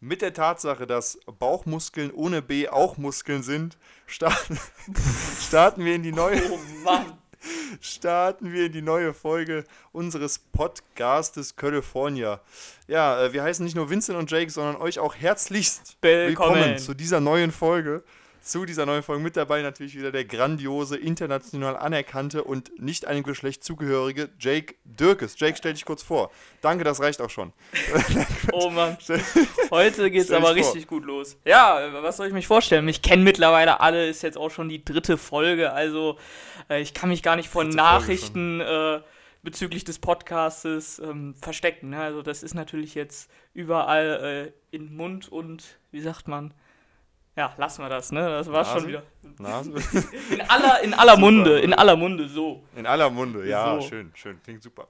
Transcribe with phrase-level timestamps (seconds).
[0.00, 4.58] mit der Tatsache, dass Bauchmuskeln ohne B auch Muskeln sind, starten,
[5.40, 6.40] starten wir in die neue.
[6.50, 7.18] Oh Mann.
[7.80, 12.40] starten wir in die neue Folge unseres Podcastes California.
[12.86, 16.78] Ja, äh, wir heißen nicht nur Vincent und Jake, sondern euch auch herzlichst Willkommen.
[16.78, 18.02] zu dieser neuen Folge.
[18.48, 23.22] Zu dieser neuen Folge mit dabei natürlich wieder der grandiose, international anerkannte und nicht einem
[23.22, 25.34] Geschlecht zugehörige Jake Dirkes.
[25.38, 26.30] Jake, stell dich kurz vor.
[26.62, 27.52] Danke, das reicht auch schon.
[28.52, 28.96] Oh Mann.
[29.70, 30.54] Heute geht's aber vor.
[30.54, 31.36] richtig gut los.
[31.44, 32.86] Ja, was soll ich mich vorstellen?
[32.86, 36.16] Mich kennen mittlerweile alle, ist jetzt auch schon die dritte Folge, also
[36.70, 39.02] äh, ich kann mich gar nicht Folge Nachrichten äh,
[39.42, 41.90] bezüglich des Podcastes ähm, verstecken.
[41.90, 42.00] Ne?
[42.00, 46.54] Also das ist natürlich jetzt überall äh, in Mund und, wie sagt man,
[47.38, 48.20] ja, lassen wir das, ne?
[48.20, 49.02] Das war schon wieder.
[49.38, 49.46] In
[50.48, 51.20] aller, in aller Super.
[51.20, 52.64] Munde, in aller Munde, so.
[52.74, 53.86] In aller Munde, ja, So.
[53.88, 54.88] schön, schön, klingt super.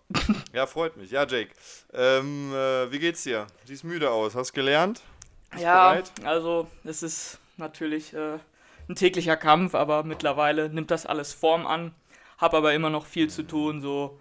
[0.55, 1.11] Ja, freut mich.
[1.11, 1.51] Ja, Jake,
[1.93, 3.47] ähm, äh, wie geht's dir?
[3.67, 5.03] Siehst müde aus, hast gelernt?
[5.51, 6.11] Bist Ja, bereit?
[6.25, 8.39] also es ist natürlich äh,
[8.89, 11.95] ein täglicher Kampf, aber mittlerweile nimmt das alles Form an.
[12.39, 14.19] Hab aber immer noch viel zu tun, so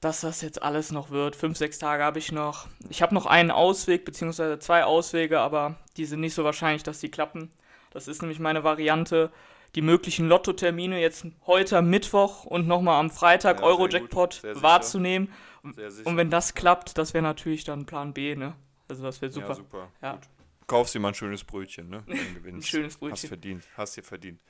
[0.00, 1.34] dass das jetzt alles noch wird.
[1.36, 2.68] Fünf, sechs Tage habe ich noch.
[2.88, 7.00] Ich habe noch einen Ausweg, beziehungsweise zwei Auswege, aber die sind nicht so wahrscheinlich, dass
[7.00, 7.50] die klappen.
[7.90, 9.30] Das ist nämlich meine Variante.
[9.74, 15.30] Die möglichen Lottotermine jetzt heute am Mittwoch und nochmal am Freitag Ja, Euro-Jackpot wahrzunehmen.
[15.62, 18.54] Und wenn das klappt, das wäre natürlich dann Plan B, ne?
[18.88, 19.48] Also das wäre super.
[19.48, 19.92] Ja, super.
[20.00, 20.12] Ja.
[20.12, 20.22] Gut.
[20.66, 22.02] Kaufst dir mal ein schönes Brötchen, ne?
[22.06, 22.58] Wenn du gewinnst.
[22.58, 23.28] Ein schönes Hast Brötchen.
[23.28, 23.64] verdient.
[23.76, 24.40] Hast dir verdient.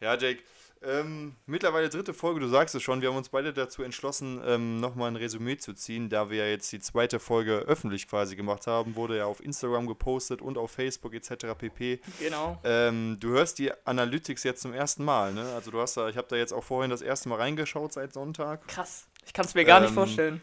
[0.00, 0.42] Ja, Jake.
[0.86, 4.80] Ähm, mittlerweile dritte Folge, du sagst es schon, wir haben uns beide dazu entschlossen, ähm,
[4.80, 8.66] nochmal ein Resümee zu ziehen, da wir ja jetzt die zweite Folge öffentlich quasi gemacht
[8.66, 11.46] haben, wurde ja auf Instagram gepostet und auf Facebook etc.
[11.56, 12.00] pp.
[12.20, 12.58] Genau.
[12.64, 15.44] Ähm, du hörst die Analytics jetzt zum ersten Mal, ne?
[15.54, 18.12] Also du hast da, ich habe da jetzt auch vorhin das erste Mal reingeschaut seit
[18.12, 18.66] Sonntag.
[18.68, 19.06] Krass.
[19.26, 20.40] Ich kann es mir gar nicht Ähm, vorstellen.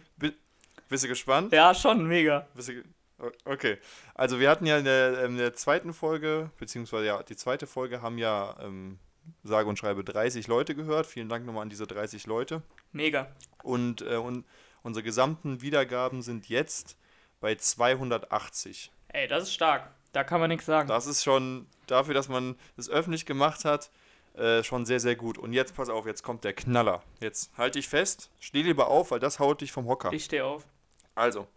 [0.89, 1.53] Bist du gespannt?
[1.53, 2.47] Ja, schon, mega.
[2.53, 2.83] Bist du
[3.45, 3.77] Okay.
[4.15, 8.01] Also wir hatten ja in der, in der zweiten Folge, beziehungsweise ja, die zweite Folge
[8.01, 8.97] haben ja ähm,
[9.43, 11.05] sage und schreibe 30 Leute gehört.
[11.05, 12.61] Vielen Dank nochmal an diese 30 Leute.
[12.91, 13.27] Mega.
[13.63, 14.45] Und, äh, und
[14.83, 16.97] unsere gesamten Wiedergaben sind jetzt
[17.39, 18.91] bei 280.
[19.09, 19.91] Ey, das ist stark.
[20.13, 20.87] Da kann man nichts sagen.
[20.87, 23.91] Das ist schon dafür, dass man das öffentlich gemacht hat,
[24.35, 25.37] äh, schon sehr, sehr gut.
[25.37, 27.03] Und jetzt pass auf, jetzt kommt der Knaller.
[27.19, 30.11] Jetzt halt dich fest, steh lieber auf, weil das haut dich vom Hocker.
[30.13, 30.65] Ich stehe auf.
[31.15, 31.47] Also.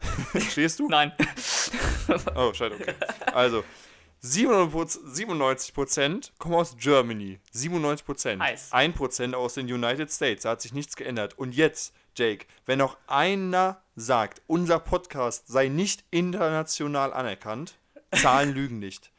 [0.50, 0.88] Stehst du?
[0.88, 1.12] Nein.
[2.34, 2.94] Oh, scheiße, okay.
[3.32, 3.64] Also,
[4.30, 7.38] 97 Prozent kommen aus Germany.
[7.52, 8.38] 97 Prozent.
[8.40, 8.72] Nice.
[8.72, 10.42] 1 Prozent aus den United States.
[10.42, 11.38] Da hat sich nichts geändert.
[11.38, 17.76] Und jetzt, Jake, wenn noch einer sagt, unser Podcast sei nicht international anerkannt,
[18.12, 19.12] Zahlen lügen nicht.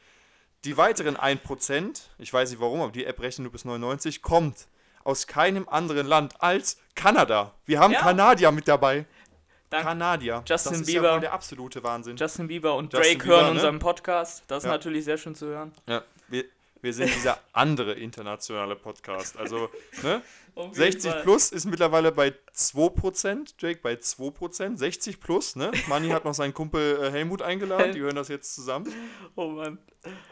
[0.64, 4.22] Die weiteren 1 Prozent, ich weiß nicht warum, aber die App rechnet nur bis 99,
[4.22, 4.66] kommt
[5.04, 7.54] aus keinem anderen Land als Kanada.
[7.64, 8.00] Wir haben Ja.
[8.00, 9.06] Kanadier mit dabei.
[9.70, 9.86] Danke.
[9.86, 10.42] Kanadier.
[10.46, 11.08] Justin das ist Bieber.
[11.08, 12.16] ja wohl der absolute Wahnsinn.
[12.16, 13.50] Justin Bieber und Justin Drake Bieber, hören ne?
[13.52, 14.42] unseren Podcast.
[14.48, 14.70] Das ist Ja.
[14.70, 15.72] natürlich sehr schön zu hören.
[15.86, 16.44] Ja, wir,
[16.80, 19.36] wir sind dieser andere internationale Podcast.
[19.36, 19.68] Also,
[20.02, 20.22] ne?
[20.54, 21.22] Auf jeden 60 Fall.
[21.22, 25.70] plus ist mittlerweile bei 2%, Jake bei 2%, 60 plus, ne?
[25.86, 28.92] Manni hat noch seinen Kumpel äh, Helmut eingeladen, die hören das jetzt zusammen.
[29.36, 29.78] Oh Mann.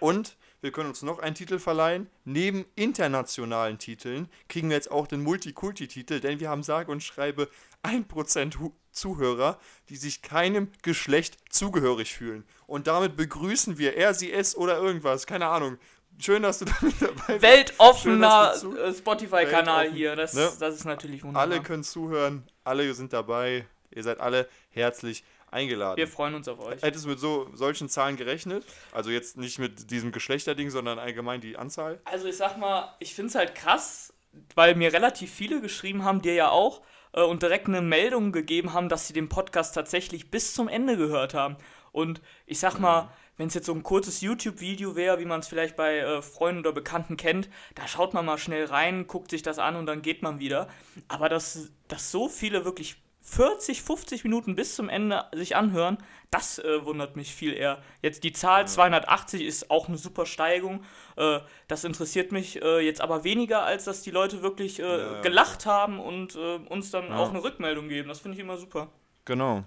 [0.00, 2.08] Und wir können uns noch einen Titel verleihen.
[2.24, 7.48] Neben internationalen Titeln kriegen wir jetzt auch den Multikulti-Titel, denn wir haben sage und schreibe
[7.86, 9.58] 1% Hu Zuhörer,
[9.90, 12.44] die sich keinem Geschlecht zugehörig fühlen.
[12.66, 15.78] Und damit begrüßen wir er, sie, es oder irgendwas, keine Ahnung.
[16.18, 17.42] Schön, dass du damit dabei bist.
[17.42, 20.16] Weltoffener äh, Spotify-Kanal hier.
[20.16, 20.50] Das, ne?
[20.58, 21.42] das ist natürlich wunderbar.
[21.42, 23.66] Alle können zuhören, alle sind dabei.
[23.90, 25.96] Ihr seid alle herzlich eingeladen.
[25.96, 26.82] Wir freuen uns auf euch.
[26.82, 28.64] Hättest du mit so solchen Zahlen gerechnet?
[28.92, 32.00] Also jetzt nicht mit diesem Geschlechterding, sondern allgemein die Anzahl?
[32.04, 34.12] Also ich sag mal, ich finde es halt krass,
[34.54, 36.82] weil mir relativ viele geschrieben haben, dir ja auch,
[37.16, 40.96] äh, und direkt eine Meldung gegeben haben, dass sie den Podcast tatsächlich bis zum Ende
[40.96, 41.56] gehört haben.
[41.90, 45.48] Und ich sag mal, wenn es jetzt so ein kurzes YouTube-Video wäre, wie man es
[45.48, 49.42] vielleicht bei äh, Freunden oder Bekannten kennt, da schaut man mal schnell rein, guckt sich
[49.42, 50.68] das an und dann geht man wieder.
[51.08, 52.96] Aber dass, dass so viele wirklich
[53.28, 55.98] 40, 50 Minuten bis zum Ende sich anhören,
[56.30, 57.82] das äh, wundert mich viel eher.
[58.00, 60.84] Jetzt die Zahl 280 ist auch eine super Steigung.
[61.16, 65.66] Äh, das interessiert mich äh, jetzt aber weniger, als dass die Leute wirklich äh, gelacht
[65.66, 67.16] haben und äh, uns dann Ja.
[67.18, 68.08] auch eine Rückmeldung geben.
[68.08, 68.88] Das finde ich immer super.
[69.24, 69.64] Genau.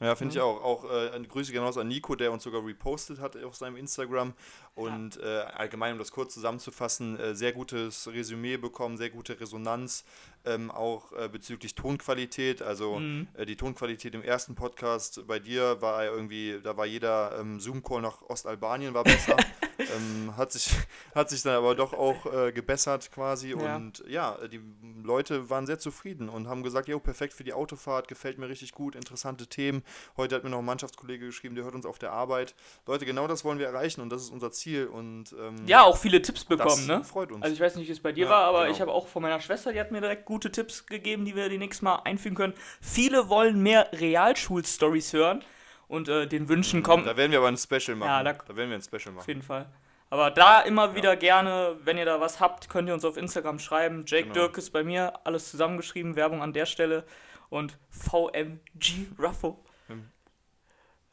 [0.00, 0.62] Ja, finde ich auch.
[0.62, 4.32] Auch äh, Grüße genau an Nico, der uns sogar repostet hat auf seinem Instagram.
[4.74, 10.04] Und äh, allgemein, um das kurz zusammenzufassen, äh, sehr gutes Resümee bekommen, sehr gute Resonanz,
[10.44, 12.62] ähm, auch äh, bezüglich Tonqualität.
[12.62, 13.26] Also Mhm.
[13.34, 18.00] äh, die Tonqualität im ersten Podcast bei dir war irgendwie, da war jeder ähm, Zoom-Call
[18.02, 19.36] nach Ostalbanien war besser.
[19.96, 20.70] ähm, hat, sich,
[21.14, 23.50] hat sich dann aber doch auch äh, gebessert quasi.
[23.50, 23.76] Ja.
[23.76, 24.60] Und ja, die
[25.02, 28.72] Leute waren sehr zufrieden und haben gesagt, jo, perfekt für die Autofahrt, gefällt mir richtig
[28.72, 29.82] gut, interessante Themen.
[30.16, 32.54] Heute hat mir noch ein Mannschaftskollege geschrieben, der hört uns auf der Arbeit.
[32.86, 34.86] Leute, genau das wollen wir erreichen und das ist unser Ziel.
[34.86, 37.04] Und ähm, Ja, auch viele Tipps bekommen, das ne?
[37.04, 37.42] freut uns.
[37.42, 38.72] Also ich weiß nicht, wie es bei dir Ja, war, aber genau.
[38.72, 41.48] ich habe auch von meiner Schwester, die hat mir direkt gute Tipps gegeben, die wir
[41.48, 42.54] die nächstes Mal einfügen können.
[42.80, 45.44] Viele wollen mehr Realschul-Stories hören
[45.88, 48.08] und äh, den Wünschen kommt da werden wir aber ein Special machen.
[48.08, 49.24] Ja, da- da werden wir ein Special auf machen.
[49.28, 49.66] jeden Fall.
[50.10, 53.58] Aber da immer wieder gerne, wenn ihr da was habt, könnt ihr uns auf Instagram
[53.58, 54.04] schreiben.
[54.06, 54.34] Jake Genau.
[54.34, 57.04] Dirk ist bei mir, alles zusammengeschrieben, Werbung an der Stelle.
[57.50, 59.62] Und VMG Ruffo.
[59.88, 60.08] Hm.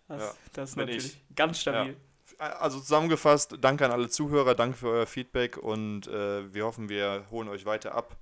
[0.08, 1.36] Das, Ja, das ist natürlich ich.
[1.36, 1.98] ganz stabil.
[2.38, 7.26] Also zusammengefasst, danke an alle Zuhörer, danke für euer Feedback und äh, wir hoffen, wir
[7.32, 8.18] holen euch weiter ab.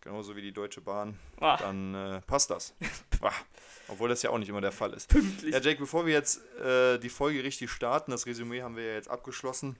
[0.00, 1.18] Genauso wie die Deutsche Bahn.
[1.40, 2.74] Ah, Dann äh, passt das.
[3.88, 5.08] Obwohl das ja auch nicht immer der Fall ist.
[5.08, 5.52] pünktlich.
[5.52, 8.94] Ja, Jake, bevor wir jetzt äh, die Folge richtig starten, das Resümee haben wir ja
[8.94, 9.76] jetzt abgeschlossen,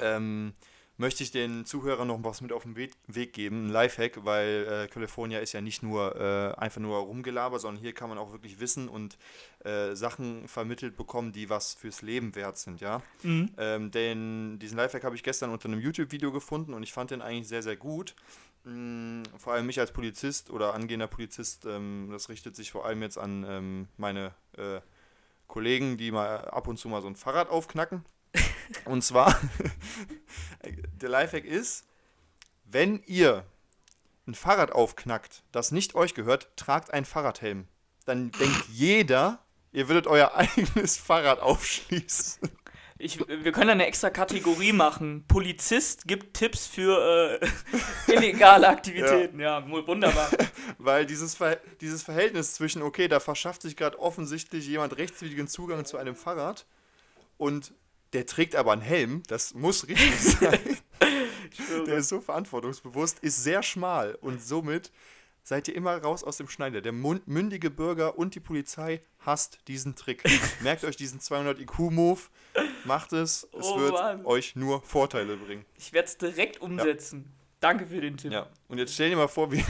[0.00, 0.54] ähm,
[0.98, 4.86] möchte ich den Zuhörern noch was mit auf den Weg, Weg geben, ein Lifehack, weil
[4.86, 8.32] äh, California ist ja nicht nur äh, einfach nur rumgelaber, sondern hier kann man auch
[8.32, 9.18] wirklich Wissen und
[9.64, 13.02] äh, Sachen vermittelt bekommen, die was fürs Leben wert sind, ja.
[13.22, 13.50] Mhm.
[13.58, 17.20] Ähm, den, diesen Lifehack habe ich gestern unter einem YouTube-Video gefunden und ich fand den
[17.20, 18.14] eigentlich sehr, sehr gut.
[18.66, 23.00] Mm, vor allem mich als Polizist oder angehender Polizist, ähm, das richtet sich vor allem
[23.00, 24.80] jetzt an ähm, meine äh,
[25.46, 28.04] Kollegen, die mal ab und zu mal so ein Fahrrad aufknacken.
[28.84, 29.38] und zwar,
[31.00, 31.86] der Lifehack ist,
[32.64, 33.44] wenn ihr
[34.26, 37.68] ein Fahrrad aufknackt, das nicht euch gehört, tragt einen Fahrradhelm.
[38.04, 39.38] Dann denkt jeder,
[39.70, 42.50] ihr würdet euer eigenes Fahrrad aufschließen.
[42.98, 45.24] Ich, wir können eine extra Kategorie machen.
[45.28, 47.46] Polizist gibt Tipps für äh,
[48.12, 49.38] illegale Aktivitäten.
[49.38, 50.30] Ja, mu- wunderbar.
[50.78, 55.84] Weil dieses, Ver dieses Verhältnis zwischen, okay, da verschafft sich gerade offensichtlich jemand rechtswidrigen Zugang
[55.84, 56.66] zu einem Fahrrad
[57.36, 57.74] und
[58.14, 60.58] der trägt aber einen Helm, das muss richtig sein.
[61.86, 64.90] der ist so verantwortungsbewusst, ist sehr schmal und somit
[65.46, 66.80] seid ihr immer raus aus dem Schneider.
[66.80, 70.24] Der mündige Bürger und die Polizei hasst diesen Trick.
[70.60, 72.20] Merkt euch diesen 200 IQ-Move,
[72.84, 74.26] macht es, es Oh wird Mann.
[74.26, 75.64] euch nur Vorteile bringen.
[75.78, 77.32] Ich werde es direkt umsetzen.
[77.60, 78.32] Danke für den Tipp.
[78.32, 79.64] Ja, und jetzt stell dir mal vor, wie,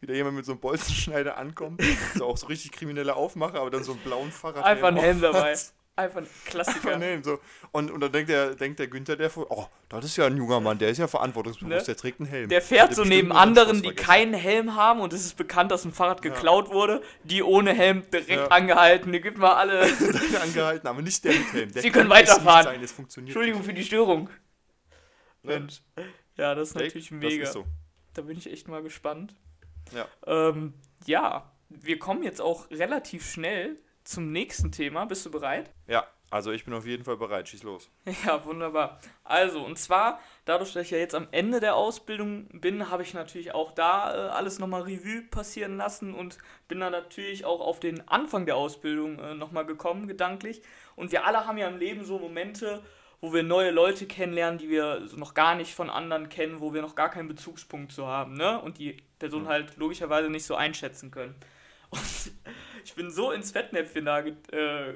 [0.00, 1.82] wie da jemand mit so einem Bolzenschneider ankommt,
[2.14, 4.64] so auch so richtig kriminelle Aufmache, aber dann so einen blauen Fahrrad.
[4.64, 5.54] Einfach ein Helm dabei.
[5.98, 6.96] Einfach ein Klassiker.
[7.00, 7.40] Helm, so.
[7.72, 10.60] und, und dann denkt der, denkt der Günther, der oh, das ist ja ein junger
[10.60, 11.84] Mann, der ist ja verantwortungsbewusst, Ne?
[11.86, 12.48] der trägt einen Helm.
[12.48, 15.84] Der fährt Hat so neben anderen, die keinen Helm haben und es ist bekannt, dass
[15.84, 17.02] ein Fahrrad geklaut wurde.
[17.24, 18.46] Die ohne Helm direkt Ja.
[18.46, 19.10] angehalten.
[19.12, 19.80] Die gibt mal alle.
[20.40, 21.72] angehalten, aber nicht der mit Helm.
[21.72, 22.78] Der Sie können weiterfahren.
[22.80, 23.16] Sein.
[23.16, 24.30] Entschuldigung für die Störung.
[25.42, 25.82] Mensch.
[26.36, 27.46] Ja, das ist Jake, natürlich mega.
[27.50, 27.64] so.
[28.14, 29.34] Da bin ich echt mal gespannt.
[29.92, 30.06] Ja.
[30.28, 30.74] Ähm,
[31.06, 33.78] ja, wir kommen jetzt auch relativ schnell
[34.08, 35.04] zum nächsten Thema.
[35.04, 35.70] Bist du bereit?
[35.86, 37.90] ja, also ich bin auf jeden Fall bereit, schieß los.
[38.26, 39.00] Ja, wunderbar.
[39.24, 43.14] Also, und zwar, dadurch, dass ich ja jetzt am Ende der Ausbildung bin, habe ich
[43.14, 46.38] natürlich auch da äh, alles nochmal Revue passieren lassen und
[46.68, 50.62] bin dann natürlich auch auf den Anfang der Ausbildung äh, nochmal gekommen, gedanklich.
[50.96, 52.82] Und wir alle haben ja im Leben so Momente,
[53.22, 56.82] wo wir neue Leute kennenlernen, die wir noch gar nicht von anderen kennen, wo wir
[56.82, 58.60] noch gar keinen Bezugspunkt zu haben, ne?
[58.60, 61.34] Und die Person halt logischerweise nicht so einschätzen können.
[61.90, 62.32] Und
[62.88, 64.94] ich bin so ins Fettnäpfchen da get- äh,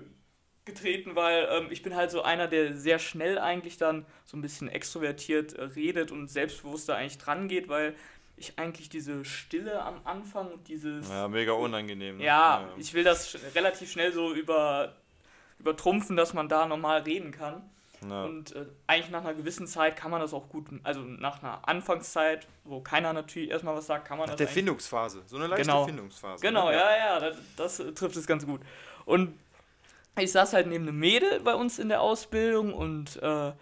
[0.65, 4.41] getreten, weil ähm, ich bin halt so einer, der sehr schnell eigentlich dann so ein
[4.41, 7.95] bisschen extrovertiert äh, redet und selbstbewusster eigentlich dran geht, weil
[8.37, 12.17] ich eigentlich diese Stille am Anfang und dieses Ja, mega unangenehm.
[12.17, 12.25] ne?
[12.25, 14.97] ja, ich will das relativ schnell so über
[15.59, 17.63] übertrumpfen, dass man da normal reden kann.
[18.09, 18.25] Ja.
[18.25, 21.67] Und äh, eigentlich nach einer gewissen Zeit kann man das auch gut, also nach einer
[21.69, 25.47] Anfangszeit, wo keiner natürlich erstmal was sagt, kann man Nach das der Findungsphase, so eine
[25.47, 25.85] leichte Genau.
[25.85, 26.43] Findungsphase.
[26.43, 26.77] Genau, ne?
[26.77, 28.61] ja, ja, das, das äh, trifft es ganz gut.
[29.05, 29.39] Und
[30.19, 33.53] ich saß halt neben einem Mädel bei uns in der Ausbildung und äh,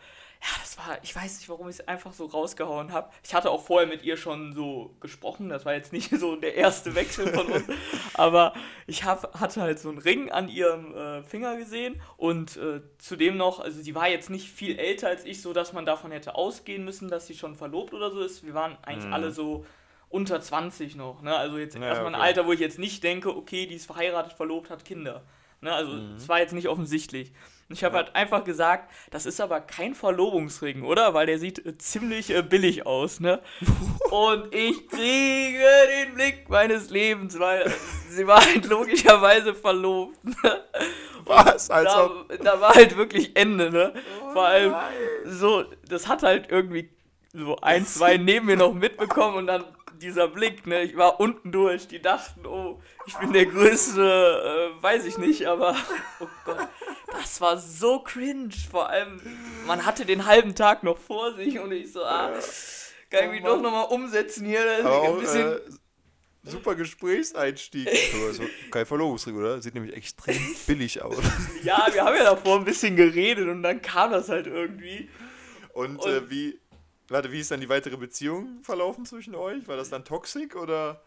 [0.43, 3.11] ja, das war, ich weiß nicht, warum ich es einfach so rausgehauen habe.
[3.23, 6.55] Ich hatte auch vorher mit ihr schon so gesprochen, das war jetzt nicht so der
[6.55, 7.65] erste Wechsel von uns,
[8.15, 8.55] aber
[8.87, 13.37] ich hab, hatte halt so einen Ring an ihrem äh, Finger gesehen und äh, zudem
[13.37, 16.35] noch, also sie war jetzt nicht viel älter als ich, so dass man davon hätte
[16.35, 18.45] ausgehen müssen, dass sie schon verlobt oder so ist.
[18.47, 19.13] Wir waren eigentlich Mhm.
[19.13, 19.67] alle so
[20.09, 21.37] unter 20 noch, ne?
[21.37, 22.25] Also jetzt Ja, erstmal ein okay.
[22.25, 25.23] Alter, wo ich jetzt nicht denke, okay, die ist verheiratet, verlobt, hat Kinder.
[25.61, 25.73] Ne?
[25.73, 27.33] Also es war jetzt nicht offensichtlich.
[27.71, 27.97] Und ich habe.
[27.97, 28.05] Ja.
[28.05, 31.15] halt einfach gesagt, das ist aber kein Verlobungsring, oder?
[31.15, 33.41] Weil der sieht äh, ziemlich äh, billig aus, ne?
[34.11, 37.71] Und ich kriege den Blick meines Lebens, weil äh,
[38.09, 40.19] sie war halt logischerweise verlobt.
[40.25, 40.65] Ne?
[41.27, 41.71] Was?
[41.71, 42.29] Als ob.
[42.29, 43.93] Da, da war halt wirklich Ende, ne?
[44.25, 44.75] Oh Vor allem
[45.25, 46.91] so, das hat halt irgendwie
[47.33, 49.65] so ein, zwei neben mir noch mitbekommen und dann
[50.01, 50.83] dieser Blick, ne?
[50.83, 55.47] Ich war unten durch, die dachten, oh, ich bin der größte, äh, weiß ich nicht,
[55.47, 55.77] aber
[56.21, 56.69] oh Gott,
[57.13, 58.51] das war so cringe.
[58.71, 59.21] Vor allem,
[59.67, 62.33] man hatte den halben Tag noch vor sich und ich so, ah,
[63.11, 64.65] kann ich mich doch nochmal umsetzen hier.
[64.65, 65.61] Das Aber ein auch, bisschen, äh,
[66.43, 67.89] super Gesprächseinstieg.
[68.33, 69.61] So kein Verlobungsring, oder?
[69.61, 71.17] Sieht nämlich extrem billig aus.
[71.65, 75.09] ja, wir haben ja davor ein bisschen geredet und dann kam das halt irgendwie.
[75.73, 76.59] Und, Und- äh, wie,
[77.11, 79.67] warte, wie ist dann die weitere Beziehung verlaufen zwischen euch?
[79.69, 81.01] War das dann toxisch oder?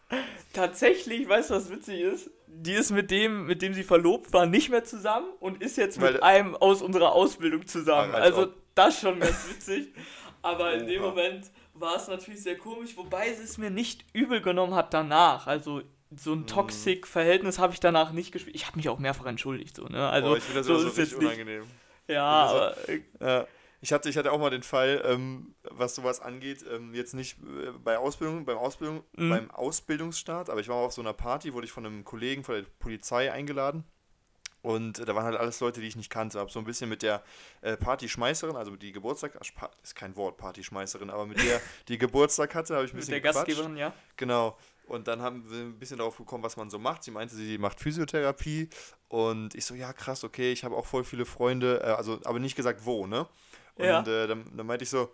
[0.52, 2.30] Tatsächlich, weißt du, was witzig ist?
[2.46, 6.00] Die ist mit dem, mit dem sie verlobt war, nicht mehr zusammen und ist jetzt
[6.00, 8.10] Weil- mit einem aus unserer Ausbildung zusammen.
[8.12, 8.54] Ach, als also ob.
[8.74, 9.88] das schon ganz witzig.
[10.42, 11.10] Aber in dem Oha.
[11.10, 15.46] Moment war es natürlich sehr komisch, wobei sie es mir nicht übel genommen hat danach.
[15.48, 15.82] Also
[16.14, 16.42] so Mhm.
[16.42, 18.54] ein Toxic-Verhältnis habe ich danach nicht gespielt.
[18.54, 20.08] Ich habe mich auch mehrfach entschuldigt, so, ne?
[20.08, 21.26] Also Boah, ich finde das so so ist jetzt nicht.
[21.26, 21.64] unangenehm.
[22.06, 23.46] Ja, Also- aber äh, Ja.
[23.84, 27.36] Ich hatte, ich hatte auch mal den Fall, ähm, was sowas angeht, ähm, jetzt nicht
[27.42, 29.28] äh, bei Ausbildung, beim Ausbildung, Mhm.
[29.28, 32.54] beim Ausbildungsstart, aber ich war auf so einer Party, wurde ich von einem Kollegen von
[32.54, 33.84] der Polizei eingeladen.
[34.62, 36.38] Und äh, da waren halt alles Leute, die ich nicht kannte.
[36.40, 37.22] Hab so ein bisschen mit der
[37.60, 39.38] äh, Partyschmeißerin, also die Geburtstag,
[39.82, 43.12] ist kein Wort, Partyschmeißerin, aber mit der, die Geburtstag hatte, habe ich ein mit bisschen
[43.12, 43.48] der gequatscht.
[43.48, 43.92] Gastgeberin, ja.
[44.16, 44.56] Genau.
[44.86, 47.04] Und dann haben wir ein bisschen darauf gekommen, was man so macht.
[47.04, 48.70] Sie meinte, sie macht Physiotherapie.
[49.08, 52.38] Und ich so, ja, krass, okay, ich habe auch voll viele Freunde, äh, also aber
[52.38, 53.26] nicht gesagt wo, ne?
[53.76, 54.00] Und Ja.
[54.02, 55.10] äh, dann, dann meinte ich so,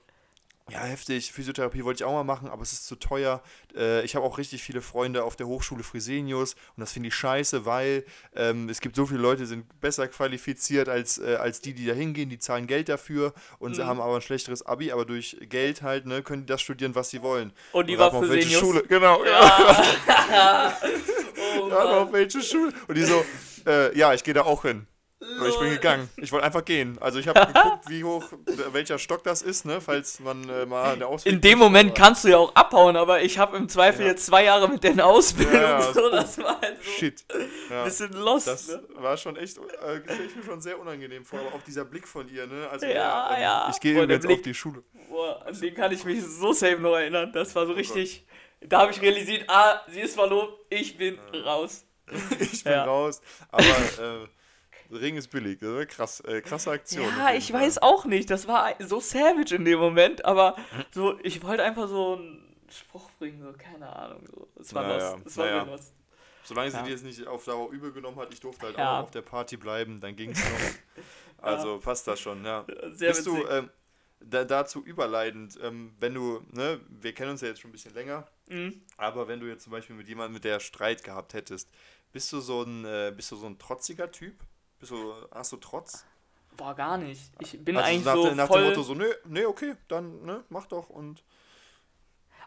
[0.70, 3.42] ja, heftig, Physiotherapie wollte ich auch mal machen, aber es ist zu teuer.
[3.74, 7.14] Äh, ich habe auch richtig viele Freunde auf der Hochschule Fresenius und das finde ich
[7.16, 8.04] scheiße, weil
[8.36, 11.86] ähm, es gibt so viele Leute, die sind besser qualifiziert als, äh, als die, die
[11.86, 13.86] da hingehen, die zahlen Geld dafür und sie Mhm.
[13.86, 17.10] haben aber ein schlechteres Abi, aber durch Geld halt, ne, können die das studieren, was
[17.10, 17.52] sie wollen.
[17.72, 18.60] Und die Und war auf welche Fresenius.
[18.60, 19.84] Schule, genau, ja.
[20.30, 20.78] Ja.
[21.58, 21.94] oh, aber Mann.
[22.06, 22.72] auf welche Schule?
[22.86, 23.24] Und die so,
[23.66, 24.86] äh, ja, ich gehe da auch hin.
[25.20, 26.08] Und ich bin gegangen.
[26.16, 26.96] Ich wollte einfach gehen.
[26.98, 28.24] Also ich habe geguckt, wie hoch,
[28.72, 31.36] welcher Stock das ist, ne, falls man äh, mal eine Ausbildung...
[31.36, 34.12] In dem Moment kannst du ja auch abhauen, aber ich habe im Zweifel Ja.
[34.12, 35.52] jetzt zwei Jahre mit denen Ausbildung.
[35.54, 37.22] Ja, ja, so, oh, das war halt so Shit.
[37.68, 37.84] Ja.
[37.84, 38.46] bisschen lost.
[38.46, 38.82] Das ne?
[38.94, 42.26] war schon echt, äh, ich mir schon sehr unangenehm vor, aber auch dieser Blick von
[42.28, 42.68] ihr, ne?
[42.70, 43.68] Also, Ja, ähm, ja.
[43.70, 44.42] Ich gehe der übrigens auf Blick.
[44.42, 44.82] die Schule.
[45.10, 47.30] Boah, an den kann ich mich so safe noch erinnern.
[47.32, 48.24] Das war so Oh richtig.
[48.62, 51.84] Da habe ich realisiert, ah, sie ist verlobt, ich bin raus.
[52.40, 53.20] Ich bin raus.
[53.50, 54.26] Aber äh,
[54.90, 55.60] Ring ist billig?
[55.88, 57.06] Krass, äh, krasse Aktion.
[57.18, 57.60] Ja, ich Fall.
[57.62, 58.28] weiß auch nicht.
[58.30, 60.56] Das war so savage in dem Moment, aber
[60.92, 64.24] so, ich wollte einfach so einen Spruch bringen, so, keine Ahnung.
[64.26, 64.48] So.
[64.60, 65.26] Es war Naja, lost.
[65.26, 65.62] Es war naja.
[65.62, 65.94] lost.
[66.42, 66.82] Solange sie Ja.
[66.82, 68.98] dir jetzt nicht auf Dauer übel genommen hat, ich durfte halt Ja.
[68.98, 71.44] auch auf der Party bleiben, dann ging es noch.
[71.44, 72.64] Also passt das schon, ja.
[72.92, 73.50] Sehr Bist du witzig.
[73.50, 73.70] ähm,
[74.20, 77.94] da, dazu überleitend, ähm, wenn du, ne, wir kennen uns ja jetzt schon ein bisschen
[77.94, 78.82] länger, Mhm.
[78.96, 81.70] aber wenn du jetzt zum Beispiel mit jemandem, mit der Streit gehabt hättest,
[82.12, 84.34] bist du so ein, äh, bist du so ein trotziger Typ?
[84.80, 86.06] Bist du, hast du Trotz?
[86.56, 87.20] Boah, gar nicht.
[87.38, 88.60] Ich bin Also eigentlich nach, so nach voll...
[88.62, 91.22] dem Motto so, nee, nee, okay, dann, ne, mach doch und.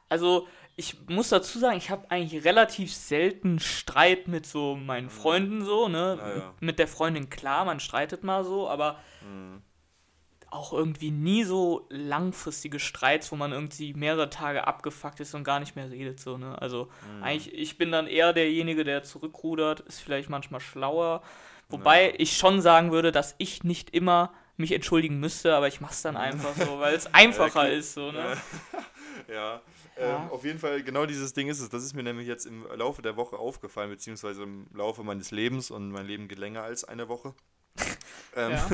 [0.10, 5.64] Also, ich muss dazu sagen, ich habe eigentlich relativ selten Streit mit so meinen Freunden
[5.64, 6.20] so, ne?
[6.20, 6.54] Ja.
[6.60, 9.62] Mit der Freundin klar, man streitet mal so, aber Mhm.
[10.52, 15.60] auch irgendwie nie so langfristige Streits, wo man irgendwie mehrere Tage abgefuckt ist und gar
[15.60, 16.62] nicht mehr redet so, ne?
[16.62, 17.24] Also, Mhm.
[17.24, 21.24] eigentlich ich bin dann eher derjenige, der zurückrudert, ist vielleicht manchmal schlauer,
[21.70, 26.02] wobei ich schon sagen würde, dass ich nicht immer mich entschuldigen müsste, aber ich mach's
[26.04, 27.70] dann einfach so, weil es einfacher klar.
[27.70, 28.38] ist so, ne?
[29.34, 29.62] Ja,
[30.00, 30.24] Ja.
[30.26, 31.70] Ähm, auf jeden Fall genau dieses Ding ist es.
[31.70, 35.70] Das ist mir nämlich jetzt im Laufe der Woche aufgefallen, beziehungsweise im Laufe meines Lebens
[35.70, 37.36] und mein Leben geht länger als eine Woche.
[38.36, 38.70] ähm, Ja.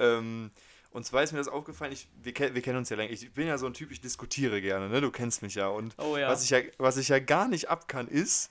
[0.00, 0.50] ähm,
[0.90, 3.12] und zwar ist mir das aufgefallen, ich, wir, wir kennen uns ja länger.
[3.12, 5.00] Ich bin ja so ein Typ, ich diskutiere gerne, ne?
[5.00, 5.68] Du kennst mich ja.
[5.68, 6.28] Und Oh ja.
[6.28, 8.50] was, ich ja, was ich ja gar nicht ab kann, ist,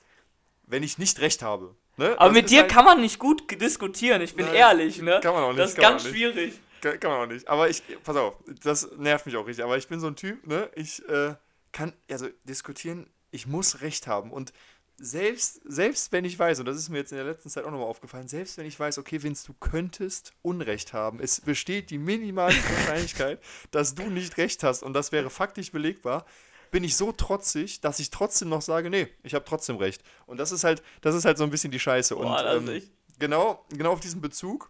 [0.65, 1.75] wenn ich nicht recht habe.
[1.97, 2.15] Ne?
[2.19, 5.01] Aber Das mit ist dir halt- kann man nicht gut diskutieren, ich bin Nein, ehrlich,
[5.01, 5.19] ne?
[5.21, 6.59] kann man auch nicht, Das ist ganz schwierig.
[6.81, 7.47] Kann, kann man auch nicht.
[7.47, 9.65] Aber ich, pass auf, das nervt mich auch richtig.
[9.65, 10.69] Aber ich bin so ein Typ, ne?
[10.75, 11.33] Ich äh,
[11.71, 14.31] kann, also diskutieren, ich muss Recht haben.
[14.31, 14.53] Und
[14.99, 17.71] selbst, selbst wenn ich weiß, und das ist mir jetzt in der letzten Zeit auch
[17.71, 21.97] nochmal aufgefallen, selbst wenn ich weiß, okay, Vince, du könntest Unrecht haben, es besteht die
[21.97, 23.39] minimale Wahrscheinlichkeit,
[23.71, 26.25] dass du nicht Recht hast und das wäre faktisch belegbar,
[26.71, 30.03] bin ich so trotzig, dass ich trotzdem noch sage, nee, ich habe trotzdem Recht.
[30.25, 32.15] Und das ist halt, das ist halt so ein bisschen die Scheiße.
[32.15, 32.81] Boah, und das ähm,
[33.19, 34.69] genau, genau auf diesen Bezug,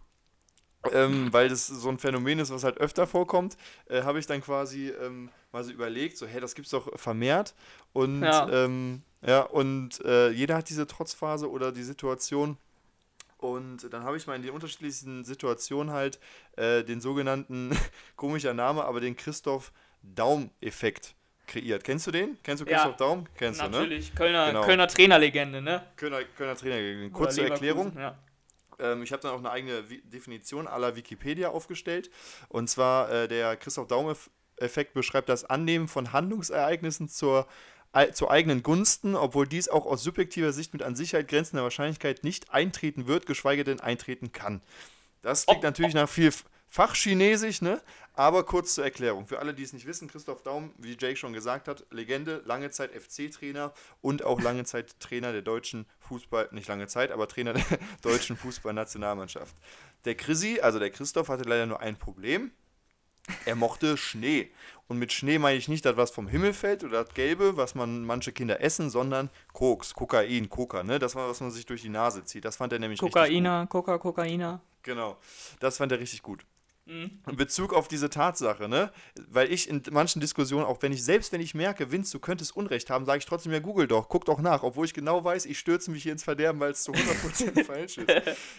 [0.92, 3.56] ähm, weil das so ein Phänomen ist, was halt öfter vorkommt,
[3.88, 7.54] äh, habe ich dann quasi ähm, mal so überlegt, so, hey, das gibt's doch vermehrt.
[7.92, 8.48] Und Ja.
[8.48, 12.56] ähm, ja, und äh, jeder hat diese Trotzphase oder die Situation.
[13.38, 16.18] Und dann habe ich mal in den unterschiedlichsten Situationen halt
[16.56, 17.70] äh, den sogenannten,
[18.16, 21.14] komischer Name, aber den Christoph Daum-Effekt
[21.48, 21.82] kreiert.
[21.82, 22.38] Kennst du den?
[22.44, 23.26] Kennst du Ja, Christoph Daum?
[23.36, 23.70] Kennst du, ne?
[23.70, 24.64] Natürlich, Kölner, Genau.
[24.64, 25.84] Kölner Trainerlegende, ne?
[25.96, 27.06] Kölner, Kölner Trainer.
[27.06, 27.92] Oder Kurze Erklärung.
[27.98, 28.16] Ja.
[28.78, 32.10] Ähm, ich habe dann auch eine eigene Definition aller Wikipedia aufgestellt.
[32.48, 37.46] Und zwar äh, der Christoph Daum-Effekt beschreibt das Annehmen von Handlungsereignissen zur
[38.12, 42.52] zu eigenen Gunsten, obwohl dies auch aus subjektiver Sicht mit an Sicherheit grenzender Wahrscheinlichkeit nicht
[42.52, 44.60] eintreten wird, geschweige denn eintreten kann.
[45.22, 46.30] Das klingt Ob- natürlich nach viel
[46.68, 47.80] Fachchinesisch, ne?
[48.18, 49.28] Aber kurz zur Erklärung.
[49.28, 52.68] Für alle, die es nicht wissen, Christoph Daum, wie Jake schon gesagt hat, Legende, lange
[52.70, 57.52] Zeit FC-Trainer und auch lange Zeit Trainer der deutschen Fußball, nicht lange Zeit, aber Trainer
[57.52, 57.64] der
[58.02, 59.54] deutschen Fußballnationalmannschaft.
[60.04, 62.50] Der Chrissy, also der Christoph, hatte leider nur ein Problem.
[63.44, 64.50] Er mochte Schnee.
[64.88, 67.76] Und mit Schnee meine ich nicht das, was vom Himmel fällt oder das Gelbe, was
[67.76, 70.98] man manche Kinder essen, sondern Koks, Kokain, Coca, ne?
[70.98, 72.44] Das war, was man sich durch die Nase zieht.
[72.44, 73.22] Das fand er nämlich richtig gut.
[73.22, 74.60] Kokaina, Coca, Kokaina.
[74.82, 75.18] Genau.
[75.60, 76.44] Das fand er richtig gut.
[76.88, 77.10] Mhm.
[77.28, 78.90] In Bezug auf diese Tatsache, ne?
[79.28, 82.56] Weil ich in manchen Diskussionen, auch wenn ich, selbst wenn ich merke, Vince, du könntest
[82.56, 85.44] Unrecht haben, sage ich trotzdem, ja, google doch, guck doch nach, obwohl ich genau weiß,
[85.46, 88.08] ich stürze mich hier ins Verderben, weil es zu 100% falsch ist.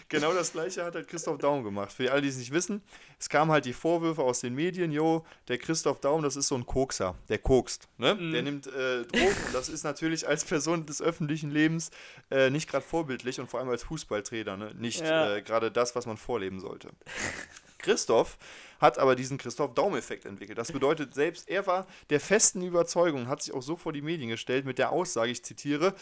[0.08, 1.92] Genau das gleiche hat halt Christoph Daum gemacht.
[1.92, 2.82] Für alle, die es nicht wissen,
[3.18, 6.54] es kamen halt die Vorwürfe aus den Medien, jo, der Christoph Daum, das ist so
[6.54, 8.16] ein Kokser, der kokst, ne?
[8.32, 11.90] Der nimmt äh, Drogen und das ist natürlich als Person des öffentlichen Lebens
[12.30, 14.72] äh, nicht gerade vorbildlich und vor allem als Fußballtrainer, ne?
[14.76, 15.34] Nicht Ja.
[15.36, 16.90] äh, gerade das, was man vorleben sollte.
[17.82, 18.38] Christoph
[18.80, 20.58] hat aber diesen Christoph-Daum-Effekt entwickelt.
[20.58, 24.30] Das bedeutet, selbst er war der festen Überzeugung, hat sich auch so vor die Medien
[24.30, 25.94] gestellt mit der Aussage, ich zitiere,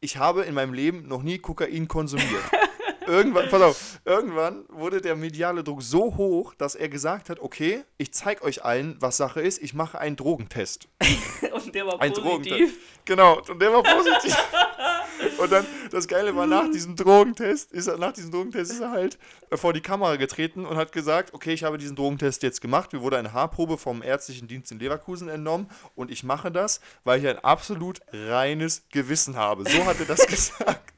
[0.00, 2.44] ich habe in meinem Leben noch nie Kokain konsumiert.
[3.06, 7.84] irgendwann, pass auf, irgendwann wurde der mediale Druck so hoch, dass er gesagt hat, okay,
[7.98, 10.88] ich zeige euch allen, was Sache ist, ich mache einen Drogentest.
[11.52, 12.52] Und der war Ein positiv.
[12.52, 12.74] Drogentest.
[13.04, 14.36] Genau, und der war positiv.
[15.38, 18.90] und dann, das Geile war, nach diesem Drogentest ist er, nach diesem Drogentest ist er
[18.90, 19.18] halt
[19.52, 22.92] vor die Kamera getreten und hat gesagt, okay, ich habe diesen Drogentest jetzt gemacht.
[22.92, 27.20] Mir wurde eine Haarprobe vom ärztlichen Dienst in Leverkusen entnommen und ich mache das, weil
[27.20, 29.68] ich ein absolut reines Gewissen habe.
[29.68, 30.92] So hat er das gesagt.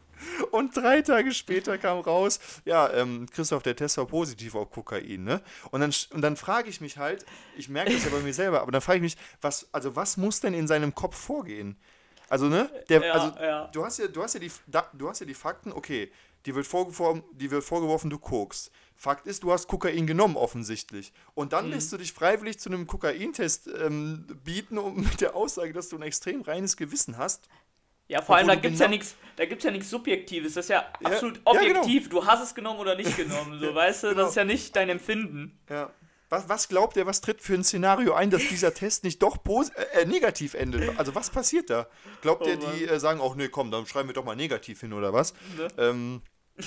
[0.51, 5.25] Und drei Tage später kam raus, ja, ähm, Christoph, der Test war positiv auf Kokain,
[5.25, 5.43] ne?
[5.71, 7.25] Und dann, und dann frage ich mich halt,
[7.57, 10.17] ich merke das ja bei mir selber, aber dann frage ich mich, was, also was
[10.17, 11.77] muss denn in seinem Kopf vorgehen?
[12.29, 12.71] Also, ne?
[12.89, 13.67] Der, Ja, also, ja.
[13.69, 14.51] Du, hast ja, du, hast ja die,
[14.95, 16.11] du hast ja die Fakten, okay,
[16.47, 18.71] die wird, vorgeworfen, die wird vorgeworfen, du kokst.
[18.97, 21.13] Fakt ist, du hast Kokain genommen, offensichtlich.
[21.35, 21.51] Und Mhm.
[21.51, 25.89] dann lässt du dich freiwillig zu einem Kokaintest ähm, bieten, um mit der Aussage, dass
[25.89, 27.49] du ein extrem reines Gewissen hast.
[28.09, 30.55] Ja, vor allem, da du gibt's ja genau- nichts, da gibt's ja nichts Subjektives.
[30.55, 31.51] Das ist ja Ja, absolut genau.
[31.51, 32.09] objektiv.
[32.09, 33.59] Du hast es genommen oder nicht genommen.
[33.61, 34.21] So, weißt du, Genau.
[34.23, 35.59] das ist ja nicht dein Empfinden.
[35.69, 35.91] Ja.
[36.31, 39.43] Was, was glaubt er, was tritt für ein Szenario ein, dass dieser Test nicht doch
[39.43, 40.99] pos äh, äh, negativ endet?
[40.99, 41.89] Also was passiert da?
[42.21, 44.81] Glaubt Oh er, die äh, sagen, ach nee, komm, dann schreiben wir doch mal negativ
[44.81, 45.33] hin oder was?
[45.57, 45.69] Ne?
[45.79, 46.23] Ähm,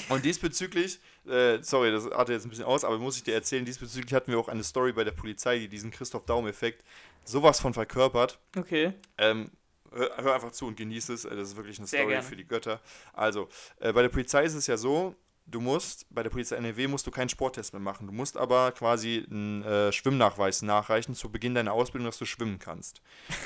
[0.10, 3.66] und diesbezüglich, äh, sorry, das artet jetzt ein bisschen aus, aber muss ich dir erzählen,
[3.66, 6.84] diesbezüglich hatten wir auch eine Story bei der Polizei, die diesen Christoph Daum-Effekt
[7.26, 8.40] sowas von verkörpert.
[8.58, 8.94] Okay.
[9.18, 9.52] Ähm,
[9.92, 11.26] hör, hör einfach zu und genieß es.
[11.26, 12.28] äh, Das ist wirklich eine Sehr Story gerne.
[12.28, 12.80] für die Götter.
[13.14, 15.14] Also, äh, bei der Polizei ist es ja so,
[15.46, 18.08] du musst, bei der Polizei NRW musst du keinen Sporttest mehr machen.
[18.08, 22.60] Du musst aber quasi einen äh, Schwimmnachweis nachreichen zu Beginn deiner Ausbildung, dass du schwimmen
[22.60, 23.02] kannst.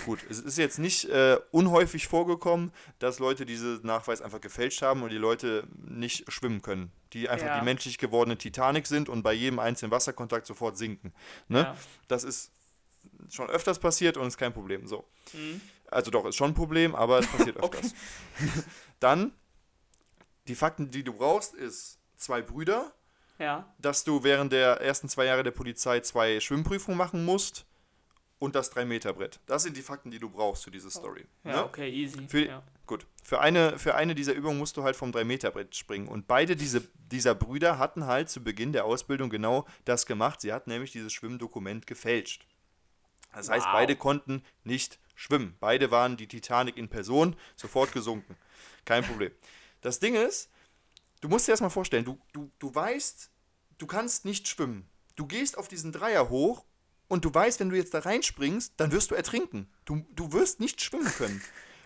[0.05, 5.01] Gut, es ist jetzt nicht äh, unhäufig vorgekommen, dass Leute diesen Nachweis einfach gefälscht haben
[5.03, 6.91] und die Leute nicht schwimmen können.
[7.13, 7.59] Die einfach Ja.
[7.59, 11.13] die menschlich gewordene Titanic sind und bei jedem einzelnen Wasserkontakt sofort sinken.
[11.47, 11.59] Ne?
[11.59, 11.77] Ja.
[12.07, 12.51] Das ist
[13.31, 14.85] schon öfters passiert und ist kein Problem.
[14.85, 15.05] So.
[15.33, 15.61] Mhm.
[15.89, 17.93] Also doch, ist schon ein Problem, aber es passiert öfters.
[18.99, 19.31] Dann,
[20.47, 22.93] die Fakten, die du brauchst, ist zwei Brüder,
[23.39, 23.73] Ja.
[23.79, 27.65] dass du während der ersten zwei Jahre der Polizei zwei Schwimmprüfungen machen musst
[28.39, 29.39] und das 3-Meter-Brett.
[29.45, 31.25] Das sind die Fakten, die du brauchst für diese Story.
[31.43, 31.63] Ja, ne?
[31.65, 32.27] okay, easy.
[32.27, 32.63] Für, ja.
[32.85, 33.07] Gut.
[33.23, 36.07] Für eine, für eine dieser Übungen musst du halt vom 3-Meter-Brett springen.
[36.07, 36.81] Und beide diese,
[37.11, 40.41] dieser Brüder hatten halt zu Beginn der Ausbildung genau das gemacht.
[40.41, 42.45] Sie hatten nämlich dieses Schwimmdokument gefälscht.
[43.33, 43.73] Das heißt, Wow.
[43.73, 45.55] beide konnten nicht schwimmen.
[45.59, 48.35] Beide waren die Titanic in Person, sofort gesunken.
[48.85, 49.31] Kein Problem.
[49.85, 50.49] Das Ding ist,
[51.21, 53.29] du musst dir erstmal vorstellen, du, du, du weißt,
[53.77, 54.89] du kannst nicht schwimmen.
[55.15, 56.65] Du gehst auf diesen Dreier hoch
[57.07, 59.69] und du weißt, wenn du jetzt da reinspringst, dann wirst du ertrinken.
[59.85, 61.39] Du, du wirst nicht schwimmen können.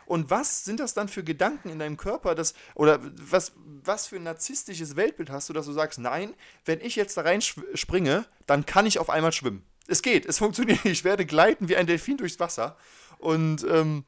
[0.06, 4.16] Und was sind das dann für Gedanken in deinem Körper, dass, oder was, was für
[4.16, 6.34] ein narzisstisches Weltbild hast du, dass du sagst, nein,
[6.64, 9.66] wenn ich jetzt da reinspringe, dann kann ich auf einmal schwimmen.
[9.88, 10.86] Es geht, es funktioniert.
[10.86, 12.78] Ich werde gleiten wie ein Delfin durchs Wasser.
[13.18, 14.06] Und ähm,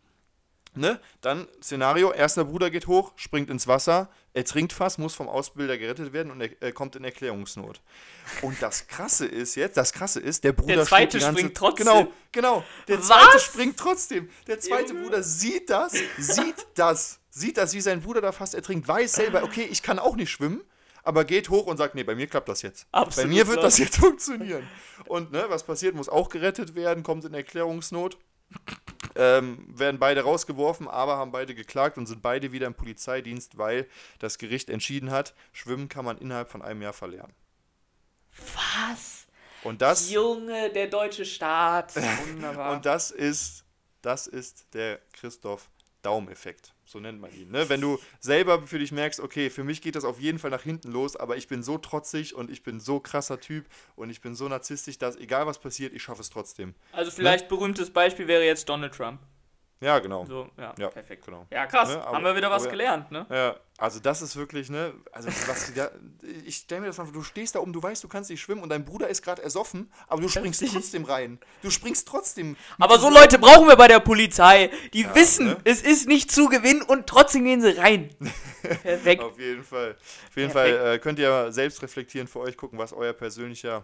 [0.76, 5.78] ne, dann Szenario, erster Bruder geht hoch, springt ins Wasser, ertrinkt fast, muss vom Ausbilder
[5.78, 7.82] gerettet werden und er äh, kommt in Erklärungsnot.
[8.42, 11.86] Und das Krasse ist jetzt, das Krasse ist, der Bruder Der zweite ganze, springt trotzdem.
[11.86, 12.64] Genau, genau.
[12.88, 13.08] Der Was?
[13.08, 14.30] zweite springt trotzdem.
[14.48, 15.04] Der zweite Junge.
[15.04, 19.44] Bruder sieht das, sieht das, sieht das, wie sein Bruder da fast ertrinkt, weiß selber,
[19.44, 20.62] okay, ich kann auch nicht schwimmen,
[21.04, 22.88] aber geht hoch und sagt, nee, bei mir klappt das jetzt.
[22.92, 23.66] Absolut bei mir wird klar.
[23.66, 24.68] das jetzt funktionieren.
[25.06, 28.18] Und ne, was passiert, muss auch gerettet werden, kommt in Erklärungsnot.
[29.16, 33.88] Ähm, werden beide rausgeworfen, aber haben beide geklagt und sind beide wieder im Polizeidienst, weil
[34.20, 37.34] das Gericht entschieden hat, Schwimmen kann man innerhalb von einem Jahr verlernen.
[38.56, 39.28] Was?
[39.64, 41.96] Und das, Junge, der deutsche Staat.
[42.28, 42.74] Wunderbar.
[42.74, 43.64] und das ist
[44.02, 45.70] Das ist der Christoph
[46.02, 46.74] Daum-Effekt.
[46.92, 47.50] So nennt man ihn.
[47.52, 47.70] Ne?
[47.70, 50.64] Wenn du selber für dich merkst, okay, für mich geht das auf jeden Fall nach
[50.64, 54.20] hinten los, aber ich bin so trotzig und ich bin so krasser Typ und ich
[54.20, 56.76] bin so narzisstisch, dass egal was passiert, ich schaffe es trotzdem.
[56.92, 57.58] Also vielleicht ne?
[57.58, 59.22] berühmtes Beispiel wäre jetzt Donald Trump.
[59.82, 60.26] Ja, genau.
[60.26, 61.26] So, ja, ja, perfekt.
[61.26, 61.48] Genau.
[61.50, 61.90] Ja, krass.
[61.90, 62.02] Ne?
[62.04, 63.26] Aber, Haben wir wieder was aber, gelernt, ne?
[63.32, 64.94] Ja, also das ist wirklich, ne?
[65.12, 65.90] Also was da,
[66.46, 68.42] ich stelle mir das mal vor, du stehst da oben, du weißt, du kannst nicht
[68.42, 71.40] schwimmen und dein Bruder ist gerade ersoffen, aber du springst trotzdem rein.
[71.64, 72.58] Du springst trotzdem.
[72.78, 74.70] Aber so Leute brauchen wir bei der Polizei.
[74.94, 75.58] Die ja, wissen, ne?
[75.64, 78.16] es ist nicht zu gewinnen und trotzdem gehen sie rein.
[78.84, 79.24] Perfekt.
[79.24, 79.96] Auf jeden Fall.
[80.30, 80.80] Auf jeden Perfekt.
[80.80, 83.84] Fall äh, könnt ihr selbst reflektieren für euch gucken, was euer persönlicher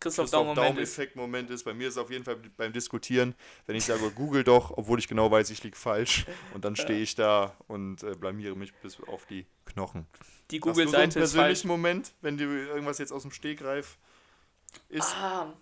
[0.00, 1.64] Christoph, Christoph Daum-Effekt-Moment Daum ist.
[1.64, 3.34] Bei mir ist es auf jeden Fall beim Diskutieren,
[3.66, 6.24] wenn ich sage, google doch, obwohl ich genau weiß, ich liege falsch.
[6.54, 10.06] Und dann stehe ich da und äh, blamiere mich bis auf die Knochen.
[10.50, 11.64] Die Google-Seite ist falsch.
[11.64, 13.98] Moment, wenn dir irgendwas jetzt aus dem Stegreif
[14.88, 15.14] ist?
[15.16, 15.52] Ah,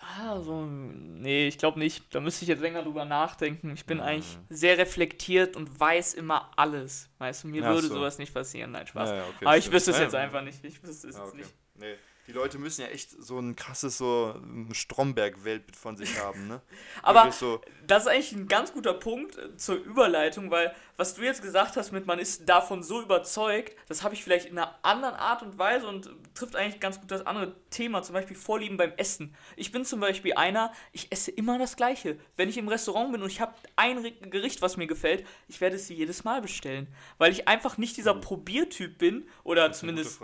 [0.00, 2.14] ah so, nee, ich glaube nicht.
[2.14, 3.72] Da müsste ich jetzt länger drüber nachdenken.
[3.74, 4.04] Ich bin mhm.
[4.04, 7.10] eigentlich sehr reflektiert und weiß immer alles.
[7.18, 7.94] Weißt du, mir ja, würde so.
[7.94, 8.72] sowas nicht passieren.
[8.72, 9.10] Nein, Spaß.
[9.10, 10.64] Ja, ja, okay, Aber ich wüsste es jetzt einfach nicht.
[10.64, 11.36] Ich wüsste es jetzt okay.
[11.38, 11.54] nicht.
[11.74, 11.94] Nee.
[12.26, 14.40] Die Leute müssen ja echt so ein krasses so
[14.72, 16.60] Stromberg-Weltbild von sich haben, ne?
[17.02, 21.22] Aber so das ist eigentlich ein ganz guter Punkt äh, zur Überleitung, weil was du
[21.22, 24.78] jetzt gesagt hast mit man ist davon so überzeugt, das habe ich vielleicht in einer
[24.82, 28.76] anderen Art und Weise und trifft eigentlich ganz gut das andere Thema, zum Beispiel Vorlieben
[28.76, 29.34] beim Essen.
[29.56, 32.18] Ich bin zum Beispiel einer, ich esse immer das Gleiche.
[32.36, 35.76] Wenn ich im Restaurant bin und ich habe ein Gericht, was mir gefällt, ich werde
[35.76, 36.86] es jedes Mal bestellen,
[37.18, 38.20] weil ich einfach nicht dieser hm.
[38.20, 40.20] Probiertyp bin oder zumindest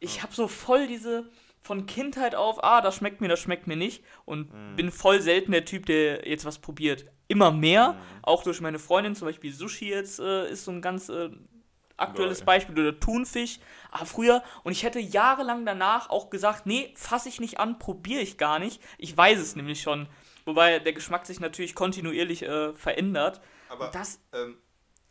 [0.00, 1.30] ich habe so voll diese
[1.62, 4.04] von Kindheit auf, ah, das schmeckt mir, das schmeckt mir nicht.
[4.24, 4.76] Und mm.
[4.76, 7.06] bin voll selten der Typ, der jetzt was probiert.
[7.28, 7.96] Immer mehr, mm.
[8.22, 11.30] auch durch meine Freundin, zum Beispiel Sushi jetzt äh, ist so ein ganz äh,
[11.96, 12.46] aktuelles Geil.
[12.46, 13.58] Beispiel oder Thunfisch.
[13.90, 17.78] Aber ah, früher, und ich hätte jahrelang danach auch gesagt, nee, fasse ich nicht an,
[17.78, 18.80] probiere ich gar nicht.
[18.98, 20.08] Ich weiß es nämlich schon.
[20.44, 23.40] Wobei der Geschmack sich natürlich kontinuierlich äh, verändert.
[23.68, 24.56] Aber das, ähm,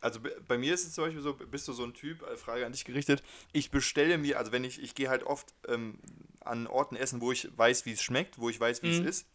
[0.06, 2.66] also bei mir ist es zum Beispiel so, bist du so ein Typ, äh, Frage
[2.66, 6.00] an dich gerichtet, ich bestelle mir, also wenn ich, ich gehe halt oft ähm,
[6.42, 9.08] an Orten essen, wo ich weiß, wie es schmeckt, wo ich weiß, wie mhm.
[9.08, 9.28] es ist,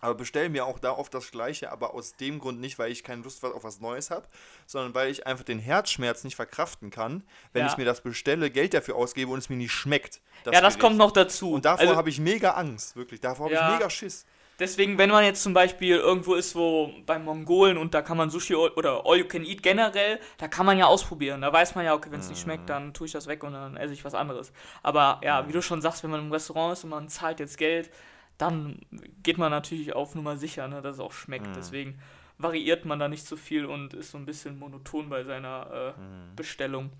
[0.00, 3.04] aber bestelle mir auch da oft das Gleiche, aber aus dem Grund nicht, weil ich
[3.04, 4.26] keine Lust auf was Neues habe,
[4.66, 7.70] sondern weil ich einfach den Herzschmerz nicht verkraften kann, wenn ja.
[7.70, 10.20] ich mir das bestelle, Geld dafür ausgebe und es mir nicht schmeckt.
[10.42, 10.80] Das ja, das Gericht.
[10.80, 11.52] kommt noch dazu.
[11.52, 13.20] Und davor also, habe ich mega Angst, wirklich.
[13.20, 13.68] Davor habe ja.
[13.68, 14.26] ich mega Schiss.
[14.58, 18.30] Deswegen, wenn man jetzt zum Beispiel irgendwo ist, wo beim Mongolen und da kann man
[18.30, 21.40] Sushi oder All You Can Eat generell, da kann man ja ausprobieren.
[21.40, 23.54] Da weiß man ja, okay, wenn es nicht schmeckt, dann tue ich das weg und
[23.54, 24.52] dann esse ich was anderes.
[24.82, 27.58] Aber ja, wie du schon sagst, wenn man im Restaurant ist und man zahlt jetzt
[27.58, 27.90] Geld,
[28.38, 28.80] dann
[29.22, 31.46] geht man natürlich auf Nummer sicher, ne, dass es auch schmeckt.
[31.46, 31.54] Mhm.
[31.54, 31.98] Deswegen
[32.38, 36.00] variiert man da nicht so viel und ist so ein bisschen monoton bei seiner äh,
[36.00, 36.36] mhm.
[36.36, 36.90] Bestellung.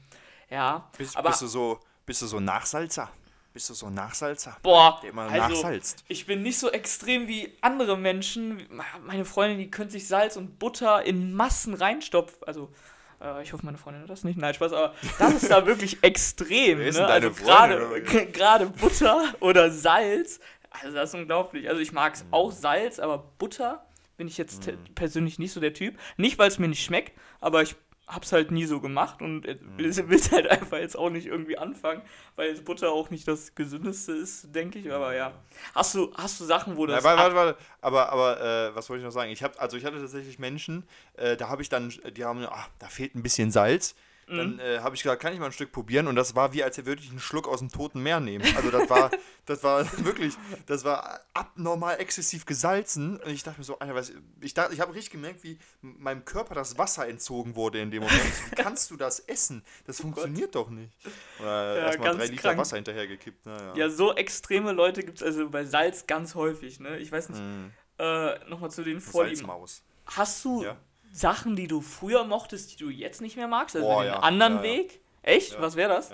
[0.51, 0.89] Ja.
[0.97, 3.11] Bist, aber, bist, du so, bist du so Nachsalzer?
[3.53, 4.57] Bist du so ein Nachsalzer?
[4.63, 6.05] Boah, der immer also, nachsalzt.
[6.09, 8.67] Ich bin nicht so extrem wie andere Menschen.
[9.05, 12.39] Meine Freundin, die könnte sich Salz und Butter in Massen reinstopfen.
[12.47, 12.73] Also,
[13.21, 14.39] äh, ich hoffe, meine Freundin hat das nicht.
[14.39, 16.79] Nein, Spaß, aber das ist da wirklich extrem.
[16.79, 17.07] Wer ist ne?
[17.07, 17.31] also
[18.33, 20.41] gerade Butter oder Salz.
[20.71, 21.69] Also, das ist unglaublich.
[21.69, 22.29] Also, ich mag es mhm.
[22.33, 23.85] auch Salz, aber Butter
[24.17, 24.79] bin ich jetzt mhm.
[24.95, 25.99] persönlich nicht so der Typ.
[26.17, 29.79] Nicht, weil es mir nicht schmeckt, aber ich hab's halt nie so gemacht und mhm.
[29.79, 32.03] will es halt einfach jetzt auch nicht irgendwie anfangen,
[32.37, 34.93] weil Butter auch nicht das gesündeste ist, denke ich.
[34.93, 35.33] Aber ja.
[35.75, 37.03] Hast du, hast du Sachen, wo das.
[37.03, 37.59] Ja, warte, warte, warte.
[37.81, 39.31] Aber, aber äh, was wollte ich noch sagen?
[39.31, 40.85] Ich hab, also ich hatte tatsächlich Menschen,
[41.15, 43.95] äh, da habe ich dann, die haben, ach, da fehlt ein bisschen Salz.
[44.27, 44.61] Dann mhm.
[44.61, 46.07] äh, habe ich gesagt, kann ich mal ein Stück probieren?
[46.07, 48.45] Und das war wie, als würde ich einen Schluck aus dem toten Meer nehmen.
[48.57, 49.11] Also das war,
[49.47, 50.35] das war wirklich,
[50.67, 53.19] das war abnormal exzessiv gesalzen.
[53.19, 56.55] Und ich dachte mir so, Alter, was, ich, ich habe richtig gemerkt, wie meinem Körper
[56.55, 58.33] das Wasser entzogen wurde in dem Moment.
[58.51, 59.65] Wie kannst du das essen?
[59.87, 60.93] Das oh funktioniert doch nicht.
[61.41, 62.59] Oder ja, erstmal drei Liter krank.
[62.59, 63.45] Wasser hinterhergekippt.
[63.47, 63.75] Naja.
[63.77, 66.81] Ja, so extreme Leute gibt es also bei Salz ganz häufig.
[66.81, 66.99] Ne?
[66.99, 67.71] Ich weiß nicht, mm.
[67.99, 69.37] äh, nochmal zu den Vorlieben.
[69.37, 69.83] Salzmaus.
[70.07, 70.77] Hast du ja?
[71.13, 73.77] Sachen, die du früher mochtest, die du jetzt nicht mehr magst?
[73.77, 74.21] Also Boah, ja.
[74.21, 75.01] anderen ja, Weg?
[75.23, 75.61] Echt?
[75.61, 76.13] Was wäre das?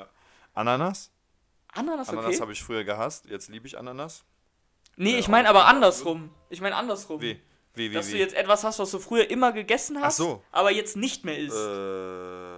[0.55, 1.11] Ananas?
[1.73, 2.19] Ananas, okay.
[2.19, 4.25] Ananas habe ich früher gehasst, jetzt liebe ich Ananas.
[4.97, 6.31] Nee, äh, ich meine aber andersrum.
[6.51, 7.21] Ich meine andersrum.
[7.21, 7.41] Wie?
[7.75, 8.13] Wie, wie, Dass wie?
[8.13, 10.43] du jetzt etwas hast, was du früher immer gegessen hast, so.
[10.51, 11.57] aber jetzt nicht mehr isst.
[11.57, 12.49] Äh,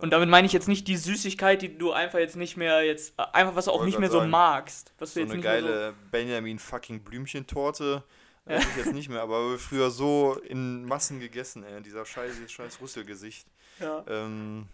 [0.00, 3.18] Und damit meine ich jetzt nicht die Süßigkeit, die du einfach jetzt nicht mehr jetzt
[3.18, 5.96] einfach was du auch nicht mehr so magst, was so du jetzt eine geile so
[6.12, 8.04] Benjamin fucking Blümchentorte
[8.44, 11.82] Weiß ich jetzt nicht mehr, aber früher so in Massen gegessen, ey.
[11.82, 13.46] Dieser scheiß, scheiß Rüsselgesicht.
[13.80, 14.04] Ja.
[14.06, 14.68] Ähm,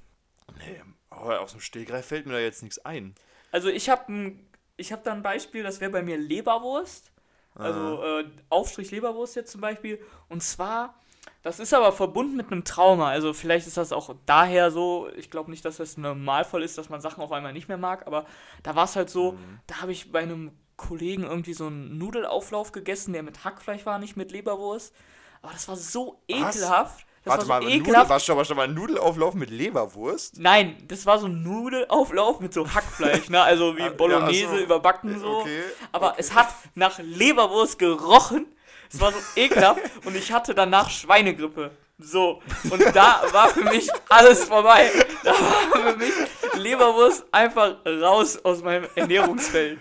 [0.59, 3.15] nee, aber aus dem Stegreif fällt mir da jetzt nichts ein.
[3.53, 4.33] Also ich habe
[4.77, 7.13] ich hab da ein Beispiel, das wäre bei mir Leberwurst.
[7.55, 10.01] Also äh, Aufstrich Leberwurst jetzt zum Beispiel.
[10.29, 10.95] Und zwar,
[11.43, 13.11] das ist aber verbunden mit einem Trauma.
[13.11, 15.09] Also vielleicht ist das auch daher so.
[15.17, 17.77] Ich glaube nicht, dass das ein Normalfall ist, dass man Sachen auf einmal nicht mehr
[17.77, 18.07] mag.
[18.07, 18.27] Aber
[18.63, 19.61] da war es halt so, mhm.
[19.67, 23.99] da habe ich bei einem Kollegen irgendwie so einen Nudelauflauf gegessen, der mit Hackfleisch war,
[23.99, 24.95] nicht mit Leberwurst.
[25.43, 27.07] Aber das war so ekelhaft.
[27.23, 28.09] Das Warte war mal, so Nudel, ekelhaft.
[28.09, 30.39] war schon, war schon mal ein Nudelauflauf mit Leberwurst?
[30.39, 33.43] Nein, das war so ein Nudelauflauf mit so Hackfleisch, ne?
[33.43, 34.65] Also wie ja, Bolognese ach so.
[34.65, 35.41] überbacken so.
[35.41, 35.63] Okay,
[35.93, 36.17] Aber okay.
[36.21, 38.47] es hat nach Leberwurst gerochen.
[38.91, 41.73] Es war so ekelhaft und ich hatte danach Schweinegrippe.
[42.03, 42.43] So.
[42.71, 44.91] Und da war für mich alles vorbei.
[45.23, 46.13] Da war für mich
[46.57, 49.81] Leberwurst einfach raus aus meinem Ernährungsfeld.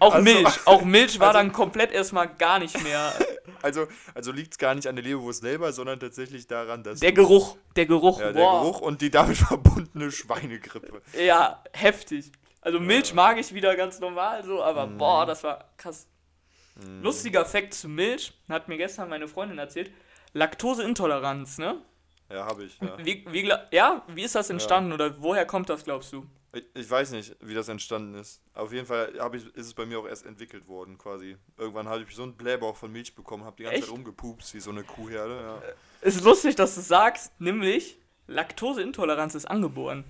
[0.00, 0.66] Auch Also- Milch.
[0.66, 3.12] Auch Milch war also- dann komplett erstmal gar nicht mehr.
[3.62, 7.12] Also, also liegt es gar nicht an der Leberwurst selber, sondern tatsächlich daran, dass Der
[7.12, 7.56] Geruch.
[7.76, 8.20] Der Geruch.
[8.20, 8.44] ja, der.
[8.44, 11.02] Geruch und die damit verbundene Schweinegrippe.
[11.20, 12.30] Ja, heftig.
[12.60, 14.98] Also Milch mag ich wieder ganz normal so, aber Mhm.
[14.98, 16.06] boah, das war krass.
[17.02, 19.90] Lustiger Fakt zu Milch, hat mir gestern meine Freundin erzählt.
[20.32, 21.82] Laktoseintoleranz, ne?
[22.30, 22.78] Ja, habe ich.
[22.80, 22.98] Ja.
[22.98, 26.26] Wie, wie, ja, wie ist das entstanden oder woher kommt das, glaubst du?
[26.52, 28.42] Ich, ich weiß nicht, wie das entstanden ist.
[28.54, 31.36] Auf jeden Fall ich, ist es bei mir auch erst entwickelt worden, quasi.
[31.56, 33.86] Irgendwann habe ich so einen Blähbauch von Milch bekommen, habe die ganze Echt?
[33.86, 35.40] Zeit rumgepupst, wie so eine Kuhherde.
[35.40, 35.62] Ja.
[36.06, 40.04] Ist lustig, dass du sagst, nämlich Laktoseintoleranz ist angeboren.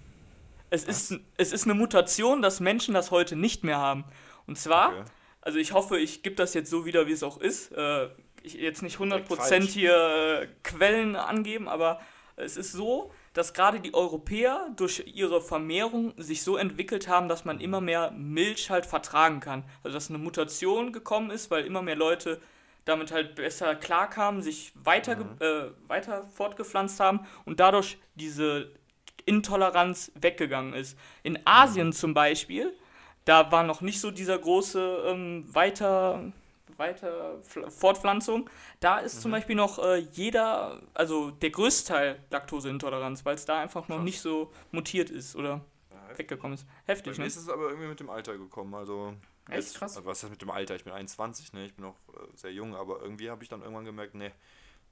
[0.71, 4.05] Es ist, es ist eine Mutation, dass Menschen das heute nicht mehr haben.
[4.47, 5.05] Und zwar, Okay.
[5.41, 7.73] also ich hoffe, ich gebe das jetzt so wieder, wie es auch ist.
[7.73, 8.09] Äh,
[8.43, 9.69] ich jetzt nicht 100% falsch.
[9.71, 12.01] hier äh, Quellen angeben, aber
[12.37, 17.45] es ist so, dass gerade die Europäer durch ihre Vermehrung sich so entwickelt haben, dass
[17.45, 19.65] man immer mehr Milch halt vertragen kann.
[19.83, 22.41] Also dass eine Mutation gekommen ist, weil immer mehr Leute
[22.85, 28.71] damit halt besser klarkamen, sich weiter, ge- äh, weiter fortgepflanzt haben und dadurch diese
[29.27, 30.97] Intoleranz weggegangen ist.
[31.23, 32.73] In Asien zum Beispiel,
[33.27, 36.33] da war noch nicht so dieser große ähm, weiter,
[36.79, 38.49] weiter Fl- Fortpflanzung.
[38.81, 43.61] Da ist zum Beispiel noch äh, jeder, also der größte Teil Laktoseintoleranz, weil es da
[43.61, 44.05] einfach noch Krass.
[44.05, 45.61] nicht so mutiert ist oder
[46.17, 46.67] weggekommen ist.
[46.87, 47.27] Bei Heftig, mir ne?
[47.27, 48.75] ist es aber irgendwie mit dem Alter gekommen.
[48.75, 49.15] Also
[49.51, 49.97] Echt krass.
[49.97, 50.75] Also was ist das mit dem Alter?
[50.77, 51.67] Ich bin 21, ne?
[51.67, 54.33] Ich bin noch äh, sehr jung, aber irgendwie habe ich dann irgendwann gemerkt, ne,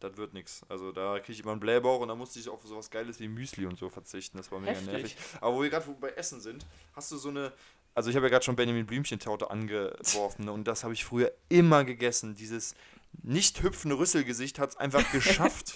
[0.01, 0.63] das wird nichts.
[0.69, 3.29] Also da kriege ich immer einen Blähbauch und da musste ich auf sowas Geiles wie
[3.29, 4.37] Müsli und so verzichten.
[4.37, 4.93] Das war mega Heftig.
[4.93, 5.17] nervig.
[5.41, 7.53] Aber wo wir gerade bei Essen sind, hast du so eine.
[7.97, 10.53] Also ich habe ja gerade schon Benjamin Blümchen-Torte angeworfen ne?
[10.53, 12.35] und das habe ich früher immer gegessen.
[12.35, 12.75] Dieses
[13.23, 15.75] nicht hüpfende Rüsselgesicht hat es einfach geschafft,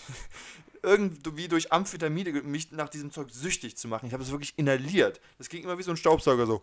[0.82, 4.06] irgendwie durch Amphetamine mich nach diesem Zeug süchtig zu machen.
[4.06, 5.18] Ich habe es wirklich inhaliert.
[5.38, 6.60] Das ging immer wie so ein Staubsauger so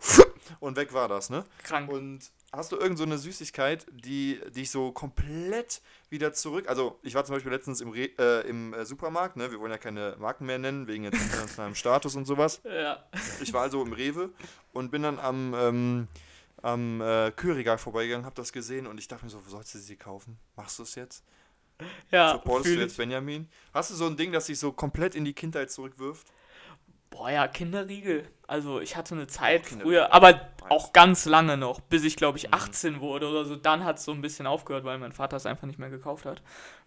[0.60, 1.46] und weg war das, ne?
[1.64, 1.90] Krank.
[1.90, 6.68] Und hast du irgend so eine Süßigkeit, die dich so komplett wieder zurück.
[6.70, 9.52] Also, ich war zum Beispiel letztens im, Re äh, im äh, Supermarkt, ne?
[9.52, 12.62] Wir wollen ja keine Marken mehr nennen, wegen jetzt internationalem Status und sowas.
[12.64, 13.04] Ja.
[13.42, 14.30] Ich war also im Rewe
[14.74, 16.08] und bin dann am, ähm,
[16.62, 19.96] am äh, Kühlregal vorbeigegangen, hab das gesehen und ich dachte mir so, sollst du sie
[19.96, 20.38] kaufen?
[20.56, 21.24] Machst du es jetzt?
[22.12, 23.48] Ja, Supportest du jetzt Benjamin?
[23.74, 26.26] Hast du so ein Ding, das dich so komplett in die Kindheit zurückwirft?
[27.18, 28.28] Boah, ja, Kinderriegel.
[28.46, 32.54] Also ich hatte eine Zeit früher, aber auch ganz lange noch, bis ich glaube ich
[32.54, 33.56] 18 wurde oder so.
[33.56, 36.26] Dann hat es so ein bisschen aufgehört, weil mein Vater es einfach nicht mehr gekauft
[36.26, 36.42] hat.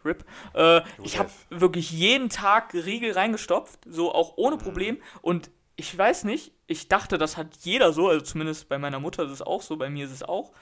[0.04, 0.24] RIP.
[0.54, 4.98] Äh, ich habe wirklich jeden Tag Riegel reingestopft, so auch ohne Problem.
[5.20, 9.24] Und ich weiß nicht, ich dachte, das hat jeder so, also zumindest bei meiner Mutter
[9.24, 10.52] ist es auch so, bei mir ist es auch.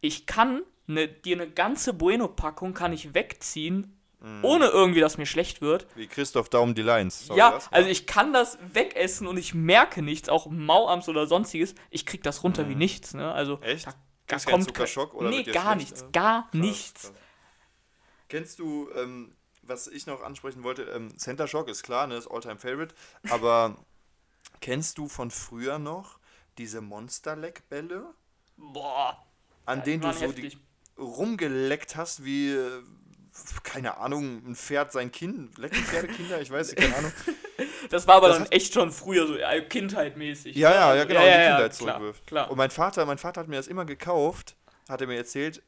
[0.00, 3.97] Ich kann ne, dir eine ganze Bueno-Packung kann ich wegziehen,
[4.42, 5.86] ohne irgendwie, dass mir schlecht wird.
[5.94, 7.26] Wie Christoph Daum die Lines.
[7.26, 7.72] Sorry, Ja, was?
[7.72, 11.74] also ich kann das wegessen und ich merke nichts, auch Mauams oder sonstiges.
[11.90, 13.30] Ich krieg das runter wie nichts, ne?
[13.32, 13.62] Also Mhm.
[13.62, 13.86] Echt?
[13.86, 13.94] da,
[14.26, 17.02] da kommt kein- oder Nee, gar schlecht, nichts, gar Krass, nichts.
[17.02, 17.12] krass.
[18.28, 22.26] Kennst du, ähm, was ich noch ansprechen wollte, ähm, Center Shock ist klar, ne, ist
[22.28, 22.94] Alltime Favorite,
[23.30, 23.76] aber
[24.60, 26.18] kennst du von früher noch
[26.58, 28.12] diese Monster-Leckbälle,
[28.56, 29.24] Boah,
[29.64, 30.58] an denen du so heftig.
[30.96, 32.82] die rumgeleckt hast, wie, äh,
[33.62, 37.12] keine Ahnung, ein Pferd sein Kind, lecken Pferdekinder, ich weiß keine Ahnung.
[37.90, 39.34] Das war aber Das dann echt schon früher so
[39.68, 40.54] kindheitmäßig.
[40.56, 40.74] Ja, ne?
[40.74, 42.26] ja, ja, Also, genau, die Kindheit klar, zurückwirft.
[42.26, 42.50] Klar.
[42.50, 44.56] Und mein Vater, mein Vater hat mir das immer gekauft,
[44.88, 45.62] hat er mir erzählt,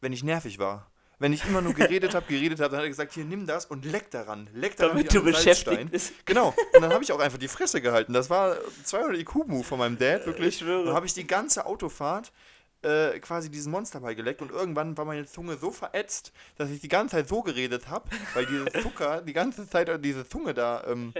[0.00, 0.90] wenn ich nervig war.
[1.18, 3.66] Wenn ich immer nur geredet habe, geredet habe, dann hat er gesagt, hier nimm das
[3.66, 4.48] und leck daran.
[4.54, 6.14] Leck daran Damit du beschäftigt bist.
[6.24, 6.54] Genau.
[6.74, 8.14] Und dann habe ich auch einfach die Fresse gehalten.
[8.14, 10.54] Das war 200 IQ-Move von meinem Dad, wirklich.
[10.54, 10.86] Ich schwöre.
[10.86, 12.32] Dann habe ich die ganze Autofahrt
[12.82, 16.88] äh, quasi diesen Monster beigeleckt und irgendwann war meine Zunge so verätzt, dass ich die
[16.88, 21.12] ganze Zeit so geredet habe, weil dieser Zucker die ganze Zeit diese Zunge da ähm,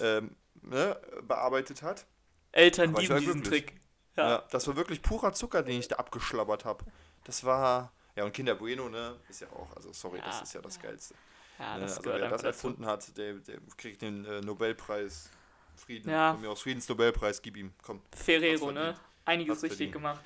[0.00, 2.06] ähm, ne, bearbeitet hat.
[2.52, 3.66] Eltern aber lieben diesen glücklich.
[3.66, 3.80] Trick.
[4.16, 4.28] Ja.
[4.30, 4.44] Ja.
[4.50, 6.84] das war wirklich purer Zucker, den ich da abgeschlabbert habe.
[7.24, 7.92] Das war.
[8.16, 9.16] Ja, und Kinder Bueno, ne?
[9.28, 10.42] Ist ja auch, also sorry, das Ja.
[10.42, 11.14] ist ja das Geilste.
[11.58, 11.82] Ja, ne?
[11.82, 12.46] das Also gehört wer das dazu.
[12.68, 15.30] erfunden hat, der, der kriegt den äh, Nobelpreis
[15.76, 16.10] Frieden.
[16.10, 16.32] Ja.
[16.32, 17.72] Von mir aus Friedensnobelpreis, gib ihm.
[17.82, 18.02] Komm.
[18.12, 18.96] Ferrero, ne?
[19.24, 20.20] Einiges richtig gemacht.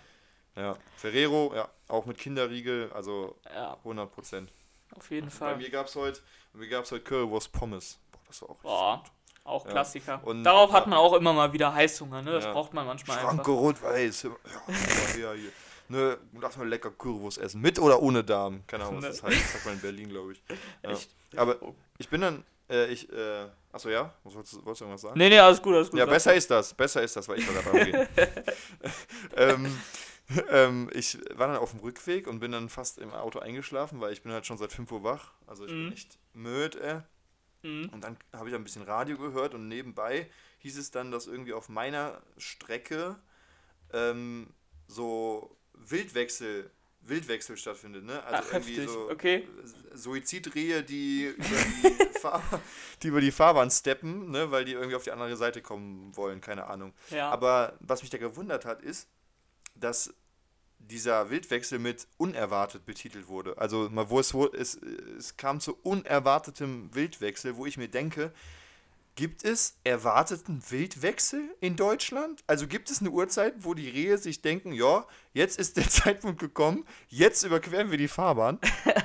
[0.57, 0.77] Ja.
[0.97, 4.53] Ferrero, ja, auch mit Kinderriegel, also Ja, 100 Prozent.
[4.97, 5.57] auf jeden Bei Fall.
[5.57, 6.21] mir gab es heute,
[6.53, 7.99] bei mir gab's heute Currywurst Pommes.
[8.13, 9.05] Boah, das war auch richtig Boah,
[9.45, 9.71] auch Ja.
[9.71, 10.21] Klassiker.
[10.25, 10.91] Und- Darauf hat ja.
[10.91, 12.33] man auch immer mal wieder Heißhunger, ne?
[12.33, 13.47] Das braucht man manchmal Schranke einfach.
[13.53, 14.23] rot-weiß.
[15.21, 15.53] Ja, hier.
[15.89, 17.61] ne, lass mal lecker Currywurst essen.
[17.61, 18.63] Mit oder ohne Darm.
[18.67, 19.09] Keine Ahnung, was Ne.
[19.11, 19.45] das heißt.
[19.45, 20.43] Das sagt man in Berlin, glaube ich.
[20.83, 21.11] Echt?
[21.37, 21.57] Aber
[21.99, 24.13] ich bin dann, äh, ich, äh, achso, ja?
[24.25, 25.19] Was wolltest, du- wolltest du irgendwas sagen?
[25.19, 25.99] Nee, nee, alles gut, alles gut.
[25.99, 26.73] Ja, besser ist das.
[26.75, 28.09] Besser ist das, weil ich war gerade am Reden.
[29.37, 29.79] ähm,
[30.51, 34.13] ähm, ich war dann auf dem Rückweg und bin dann fast im Auto eingeschlafen, weil
[34.13, 35.33] ich bin halt schon seit 5 Uhr wach.
[35.47, 35.85] Also ich Mhm.
[35.85, 36.81] bin echt müde.
[37.63, 37.67] Äh.
[37.67, 37.89] Mhm.
[37.91, 41.53] Und dann habe ich ein bisschen Radio gehört und nebenbei hieß es dann, dass irgendwie
[41.53, 43.17] auf meiner Strecke
[43.93, 44.49] ähm,
[44.87, 46.71] so Wildwechsel,
[47.03, 48.23] Wildwechsel stattfindet, ne?
[48.25, 48.89] Also Ach, heftig.
[48.89, 49.49] so Okay.
[49.95, 52.61] Suizidrehe, die über die, Fahrbahn,
[53.03, 54.51] die über die Fahrbahn steppen, ne?
[54.51, 56.93] weil die irgendwie auf die andere Seite kommen wollen, keine Ahnung.
[57.11, 57.31] Ja.
[57.31, 59.09] Aber was mich da gewundert hat, ist,
[59.75, 60.15] dass
[60.91, 63.59] dieser Wildwechsel mit unerwartet betitelt wurde.
[63.59, 64.75] Also wo es, wo es,
[65.19, 68.33] es kam zu unerwartetem Wildwechsel, wo ich mir denke,
[69.15, 72.43] gibt es erwarteten Wildwechsel in Deutschland?
[72.47, 76.41] Also gibt es eine Uhrzeit, wo die Rehe sich denken, ja, jetzt ist der Zeitpunkt
[76.41, 78.59] gekommen, jetzt überqueren wir die Fahrbahn.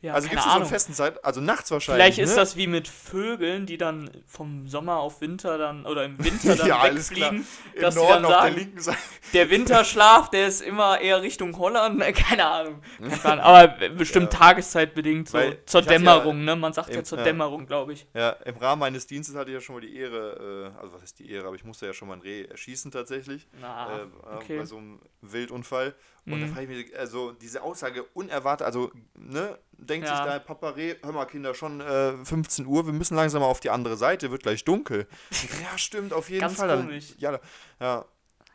[0.00, 2.02] ja, also gibt es so festen Zeit, also nachts wahrscheinlich.
[2.14, 2.36] Vielleicht ist ne?
[2.36, 6.66] das wie mit Vögeln, die dann vom Sommer auf Winter dann oder im Winter dann
[6.68, 7.32] Ja, alles klar.
[7.32, 8.98] wegfliegen, Im dass Norden dann auf der sagen, linken Seite.
[9.32, 12.82] der Winterschlaf, der ist immer eher Richtung Holland, ne, keine Ahnung.
[13.24, 14.38] Aber bestimmt Ja.
[14.38, 16.54] tageszeitbedingt so Weil zur Dämmerung, ne?
[16.54, 17.24] Man sagt ja im- zur ja.
[17.24, 18.06] Dämmerung, glaube ich.
[18.14, 21.02] Ja, im Rahmen meines Dienstes hatte ich ja schon mal die Ehre, äh, also was
[21.02, 23.48] ist die Ehre, aber ich musste ja schon mal ein Reh erschießen tatsächlich.
[23.60, 24.06] Na, äh,
[24.36, 24.58] okay.
[24.58, 25.94] Bei so einem Wildunfall.
[26.26, 26.52] Und da Mhm.
[26.52, 29.58] frage ich mich, also diese Aussage unerwartet, also, ne,
[29.88, 30.16] denkt Ja.
[30.16, 33.48] sich da Papa Reh, hör mal Kinder, schon äh, 15 Uhr, wir müssen langsam mal
[33.48, 35.06] auf die andere Seite, wird gleich dunkel.
[35.62, 36.68] Ja, stimmt, auf jeden Ganz Fall.
[36.68, 37.14] Dann, komisch.
[37.18, 37.38] ja,
[37.80, 38.04] ja,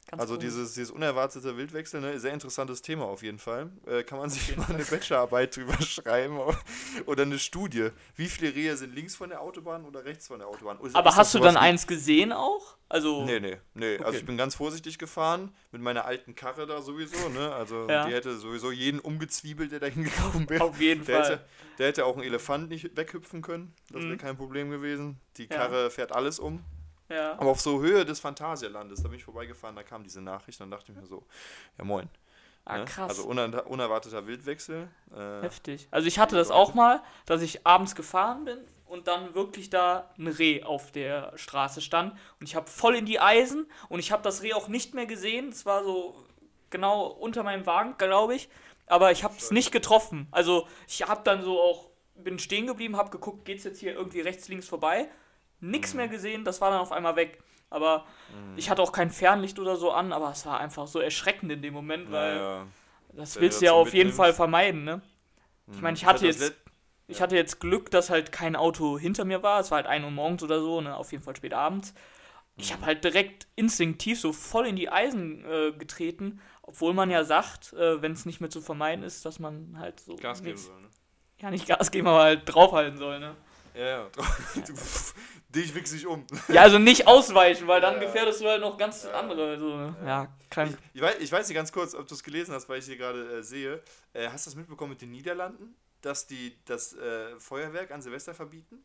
[0.10, 0.46] Ganz also komisch.
[0.50, 3.72] dieses, dieses unerwartete Wildwechsel, ne, sehr interessantes Thema auf jeden Fall.
[3.88, 6.38] Äh, kann man sich jeden mal eine Bachelorarbeit drüber schreiben
[7.06, 7.90] oder eine Studie.
[8.16, 10.80] Wie viele Rehe sind links von der Autobahn oder rechts von der Autobahn?
[10.82, 12.78] Ist- Aber ist hast du dann eins gesehen auch?
[12.90, 13.94] Also, Nee, nee, nee.
[13.98, 14.18] Also Okay.
[14.18, 17.52] ich bin ganz vorsichtig gefahren mit meiner alten Karre da sowieso, ne?
[17.54, 18.06] Also Ja.
[18.06, 20.64] die hätte sowieso jeden umgezwiebelt, der da hingekommen wäre.
[20.64, 21.32] auf jeden Der Fall.
[21.32, 21.46] hätte,
[21.80, 23.74] der hätte auch einen Elefant nicht weghüpfen können.
[23.92, 24.18] Das wäre Mhm.
[24.20, 25.20] kein Problem gewesen.
[25.38, 25.56] Die Ja.
[25.56, 26.64] Karre fährt alles um.
[27.14, 27.34] Ja.
[27.34, 30.70] Aber auf so Höhe des Phantasialandes, da bin ich vorbeigefahren, da kam diese Nachricht und
[30.70, 31.24] dann dachte ich mir so,
[31.78, 32.10] ja moin.
[32.66, 32.86] Ah, ne?
[32.86, 33.10] krass.
[33.10, 34.88] Also uner unerwarteter Wildwechsel.
[35.14, 35.88] Äh, Heftig.
[35.92, 40.10] Also ich hatte das auch mal, dass ich abends gefahren bin und dann wirklich da
[40.18, 44.12] ein Reh auf der Straße stand und ich habe voll in die Eisen und ich
[44.12, 45.50] habe das Reh auch nicht mehr gesehen.
[45.50, 46.16] Es war so
[46.70, 48.50] genau unter meinem Wagen, glaube ich,
[48.88, 50.28] aber ich habe es nicht getroffen.
[50.32, 54.22] Also ich habe dann so auch bin stehen geblieben, habe geguckt, geht's jetzt hier irgendwie
[54.22, 55.10] rechts links vorbei?
[55.64, 57.40] Nix mehr gesehen, das war dann auf einmal weg.
[57.70, 58.06] Aber
[58.56, 61.62] ich hatte auch kein Fernlicht oder so an, aber es war einfach so erschreckend in
[61.62, 62.68] dem Moment, weil naja.
[63.14, 64.12] das wenn willst du ja auf jeden.
[64.12, 65.02] Fall vermeiden, ne?
[65.74, 66.54] Ich meine, ich hatte jetzt,
[67.08, 69.60] ich hatte jetzt Glück, dass halt kein Auto hinter mir war.
[69.60, 70.96] Es war halt 1 Uhr morgens oder so, ne?
[70.96, 71.94] Auf jeden Fall spät abends.
[72.58, 72.74] Ich Mhm.
[72.74, 77.74] habe halt direkt instinktiv so voll in die Eisen äh, getreten, obwohl man ja sagt,
[77.74, 80.82] äh, wenn es nicht mehr zu vermeiden ist, dass man halt so Gas geben soll,
[80.82, 80.88] ne?
[81.40, 83.36] ja nicht Gas geben, aber halt draufhalten soll, ne?
[83.76, 84.10] Ja, ja.
[84.56, 84.74] Du,
[85.60, 86.26] dich wichse ich um.
[86.48, 88.00] Ja, also nicht ausweichen, weil dann Ja.
[88.02, 89.60] gefährdest du halt noch ganz andere.
[89.60, 89.96] So, ne?
[90.06, 90.78] Ja, krank.
[90.94, 92.98] Ich weiß, ich weiß nicht ganz kurz, ob du es gelesen hast, weil ich hier
[92.98, 93.82] gerade äh, sehe.
[94.14, 98.34] Äh, hast du das mitbekommen mit den Niederlanden, dass die das äh, Feuerwerk an Silvester
[98.34, 98.84] verbieten?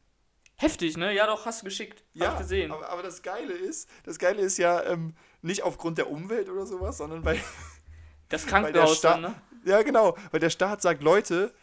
[0.57, 1.14] Heftig, ne?
[1.14, 2.03] Ja, doch, hast du geschickt.
[2.20, 2.72] Hab ich gesehen.
[2.72, 6.66] Aber, aber das Geile ist, das Geile ist ja ähm, nicht aufgrund der Umwelt oder
[6.66, 7.40] sowas, sondern weil,
[8.29, 9.42] Das weil der Krankenhaus Staat, dann, ne?
[9.64, 11.55] ja genau, weil der Staat sagt, Leute,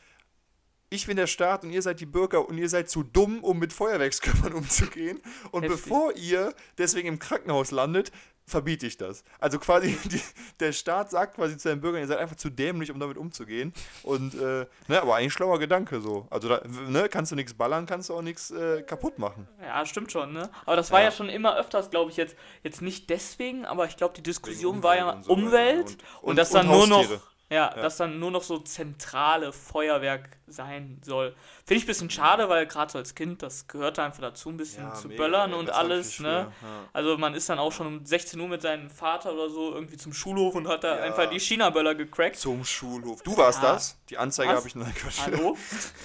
[0.90, 3.60] ich bin der Staat und ihr seid die Bürger und ihr seid zu dumm, um
[3.60, 5.20] mit Feuerwerkskörpern umzugehen.
[5.52, 5.82] Und Heftig.
[5.84, 8.12] bevor ihr deswegen im Krankenhaus landet,
[8.48, 9.24] verbiete ich das.
[9.40, 10.22] Also quasi, die,
[10.60, 13.74] der Staat sagt quasi zu den Bürgern, ihr seid einfach zu dämlich, um damit umzugehen.
[14.04, 16.28] Und, äh, ne, aber eigentlich schlauer Gedanke so.
[16.30, 19.48] Also, da, ne, kannst du nichts ballern, kannst du auch nichts äh, kaputt machen.
[19.60, 20.52] Ja, stimmt schon, ne?
[20.68, 21.12] Aber das war ja, Ja.
[21.12, 24.96] schon immer öfters, glaube ich, jetzt, jetzt nicht deswegen, aber ich glaube, die Diskussion war
[24.96, 27.10] ja Umwelt und so weiter Umwelt und- und, und- dass und dann nur noch.
[27.50, 27.82] Ja, Ja.
[27.82, 31.36] dass dann nur noch so zentrale Feuerwerk sein soll.
[31.66, 34.58] Finde ich ein bisschen schade, weil gerade so als Kind, das gehörte einfach dazu, ein
[34.58, 36.52] bisschen zu mega, böllern ey, und das alles, ne?
[36.62, 36.68] ja.
[36.94, 39.98] Also man ist dann auch schon um 16 Uhr mit seinem Vater oder so irgendwie
[39.98, 41.04] zum Schulhof und hat da Ja.
[41.04, 42.38] einfach die China-Böller gecrackt.
[42.38, 43.22] Zum Schulhof.
[43.24, 43.74] Du warst Ja.
[43.74, 43.98] das?
[44.10, 45.20] Die Anzeige habe ich noch Quatsch.
[45.26, 45.56] Hallo?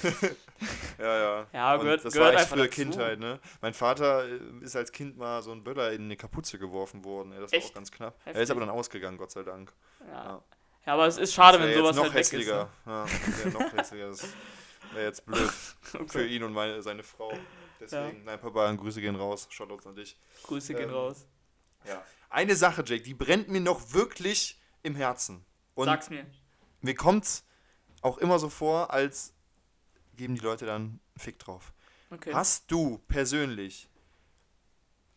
[0.99, 1.47] Ja, ja.
[1.55, 2.83] Ja, gehört- das gehört war echt früher dazu.
[2.83, 3.41] Kindheit, ne?
[3.63, 7.31] Mein Vater äh, ist als Kind mal so ein Böller in eine Kapuze geworfen worden.
[7.31, 7.71] Das war Echt?
[7.71, 8.15] auch ganz knapp.
[8.21, 8.43] Er Heftig.
[8.43, 9.73] ist aber dann ausgegangen, Gott sei Dank.
[10.07, 10.43] Ja.
[10.85, 10.87] Ja.
[10.87, 12.33] ja, aber es ist schade, wenn sowas jetzt halt noch weg ist.
[12.33, 12.71] hässlicher.
[12.85, 12.93] Ne?
[12.93, 14.09] Ja, das wär noch hässlicher.
[14.09, 14.29] Das
[14.93, 15.51] wäre jetzt blöd
[15.83, 16.27] für Okay.
[16.27, 17.33] ihn und meine, seine Frau.
[17.81, 19.47] Deswegen, nein, Papa, Grüße gehen raus.
[19.51, 20.19] Shoutouts an dich.
[20.43, 21.27] Grüße gehen Ähm, raus.
[21.87, 22.05] Ja.
[22.29, 25.45] Eine Sache, Jake, die brennt mir noch wirklich im Herzen.
[25.75, 26.27] Und Sag's mir.
[26.83, 27.45] mir kommt's
[28.03, 29.33] auch immer so vor, als
[30.17, 31.73] geben die Leute dann einen Fick drauf.
[32.11, 32.33] Okay.
[32.35, 33.89] Hast du persönlich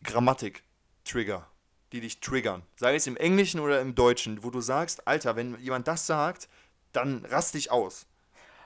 [0.04, 1.46] Grammatik-Trigger,
[1.94, 2.62] die dich triggern.
[2.76, 6.48] Sei es im Englischen oder im Deutschen, wo du sagst, Alter, wenn jemand das sagt,
[6.92, 8.06] dann rast dich aus.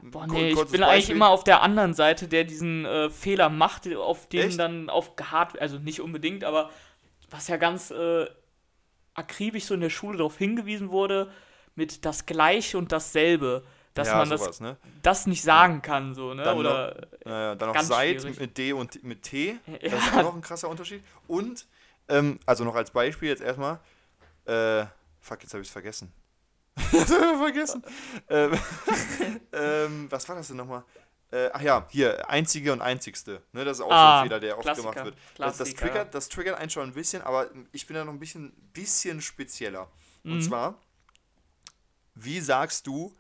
[0.01, 1.17] Boah, nee, ich bin eigentlich Beispiel.
[1.17, 4.59] immer auf der anderen Seite, der diesen äh, Fehler macht, auf den Echt?
[4.59, 6.71] dann auf hart, also nicht unbedingt, aber
[7.31, 8.27] was ja ganz äh,
[9.15, 11.31] akribisch so in der Schule darauf hingewiesen wurde,
[11.75, 14.77] mit das Gleiche und dasselbe, dass ja, man das, sowas, ne?
[15.03, 16.45] das nicht sagen kann, so, ne?
[16.45, 18.41] Dann Oder Äh, dann noch Seit schwierig.
[18.41, 19.59] mit D und mit T.
[19.67, 19.79] Ja.
[19.91, 21.03] Das ist auch noch ein krasser Unterschied.
[21.27, 21.67] Und,
[22.09, 23.81] ähm, also noch als Beispiel jetzt erstmal,
[24.47, 24.87] äh,
[25.21, 26.13] fuck, jetzt habe ich es vergessen.
[26.77, 27.83] das ich vergessen.
[28.29, 28.59] ähm,
[29.53, 30.85] ähm, was war das denn nochmal?
[31.31, 33.43] Äh, ach ja, hier, einzige und einzigste.
[33.53, 35.15] Ne, das ist auch so Ah, ein Fehler, der oft Klassiker, gemacht wird.
[35.37, 35.81] Das, das, Klassiker.
[35.87, 39.21] triggert, das triggert einen schon ein bisschen, aber ich bin da noch ein bisschen, bisschen
[39.21, 39.91] spezieller.
[40.25, 40.43] Und Mhm.
[40.43, 40.75] zwar,
[42.15, 43.15] wie sagst du,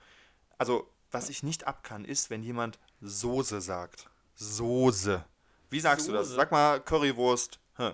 [0.57, 4.09] also was ich nicht ab kann, ist, wenn jemand Soße sagt.
[4.35, 5.25] Soße.
[5.71, 6.27] Wie sagst du das?
[6.29, 6.37] Soße.
[6.37, 7.59] Sag mal Currywurst.
[7.77, 7.93] Hä.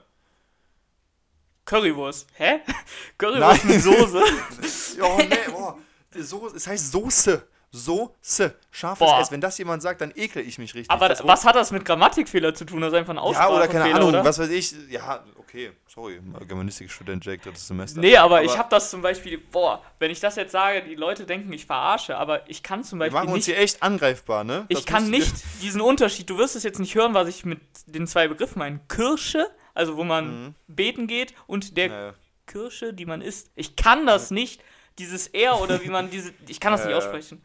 [1.64, 2.26] Currywurst.
[2.34, 2.60] Hä?
[3.18, 3.74] Currywurst Nein.
[3.74, 4.22] mit Soße.
[5.02, 5.78] Oh, nee, boah.
[6.16, 7.46] Soße, es heißt Soße.
[7.72, 8.54] Soße.
[8.70, 9.20] Scharfes Boah.
[9.20, 9.32] S.
[9.32, 10.88] Wenn das jemand sagt, dann ekle ich mich richtig.
[10.92, 12.80] Aber Das was hat das mit Grammatikfehler zu tun?
[12.80, 14.24] Das ist einfach ein Ja, Aussprachefehler, oder keine Ahnung, oder?
[14.24, 14.72] was weiß ich.
[14.90, 18.00] Ja, okay, sorry, Germanistikstudent Jake, drittes Semester.
[18.00, 21.24] Nee, aber, ich habe das zum Beispiel, boah, wenn ich das jetzt sage, die Leute
[21.26, 24.44] denken, ich verarsche, aber ich kann zum Wir Beispiel machen uns nicht, hier echt angreifbar,
[24.44, 24.66] ne?
[24.68, 27.26] ich Das kann musst du nicht diesen Unterschied, du wirst es jetzt nicht hören, was
[27.26, 28.78] ich mit den zwei Begriffen meine.
[28.88, 30.54] Kirsche, also wo man Mhm.
[30.68, 32.14] beten geht, und der Naja.
[32.46, 33.50] Kirsche, die man isst.
[33.54, 34.62] Ich kann das nicht,
[34.98, 37.42] dieses R oder wie man diese, ich kann das nicht Äh, aussprechen.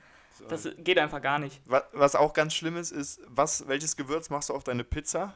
[0.47, 1.59] Das geht einfach gar nicht.
[1.65, 5.33] Wa- Was auch ganz schlimm ist, ist, was, welches Gewürz machst du auf deine Pizza?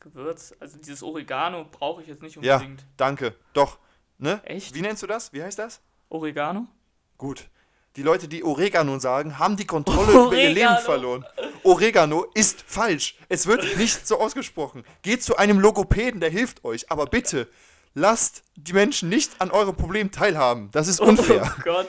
[0.00, 2.84] Gewürz, also dieses Oregano brauche ich jetzt nicht Ja, unbedingt.
[2.96, 3.34] danke.
[3.52, 3.78] Doch.
[4.18, 4.40] Ne?
[4.44, 4.74] Echt?
[4.74, 5.32] Wie nennst du das?
[5.32, 5.80] Wie heißt das?
[6.08, 6.66] Oregano?
[7.18, 7.48] Gut.
[7.96, 10.80] Die Leute, die Oregano sagen, haben die Kontrolle über ihr Leben Oregano.
[10.80, 11.24] verloren.
[11.68, 13.16] Oregano ist falsch.
[13.28, 14.84] Es wird nicht so ausgesprochen.
[15.02, 16.90] Geht zu einem Logopäden, der hilft euch.
[16.90, 17.48] Aber bitte,
[17.94, 20.70] lasst die Menschen nicht an eurem Problem teilhaben.
[20.72, 21.54] Das ist unfair.
[21.58, 21.88] Oh Gott.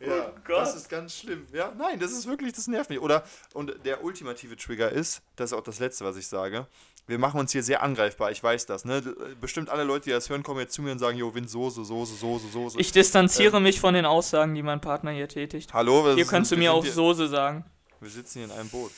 [0.00, 0.62] Ja, Oh Gott.
[0.62, 1.46] das ist ganz schlimm.
[1.52, 3.00] Ja, nein, das ist wirklich, das nervt mich.
[3.00, 3.22] Oder,
[3.54, 6.66] und der ultimative Trigger ist, das ist auch das Letzte, was ich sage,
[7.06, 9.02] wir machen uns hier sehr angreifbar, ich weiß das, ne?
[9.40, 11.84] Bestimmt alle Leute, die das hören, kommen jetzt zu mir und sagen, jo, Wind Soße,
[11.84, 12.80] Soße, Soße, Soße.
[12.80, 15.72] Ich distanziere mich von den Aussagen, die mein Partner hier tätigt.
[15.74, 17.64] Hallo, wir Hier könntest du mir auch Soße sagen.
[18.02, 18.90] Wir sitzen hier in einem Boot.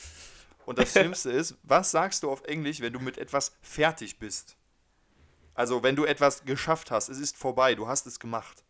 [0.65, 4.55] Und das Schlimmste ist, was sagst du auf Englisch, wenn du mit etwas fertig bist?
[5.53, 8.63] Also, wenn du etwas geschafft hast, es ist vorbei, du hast es gemacht.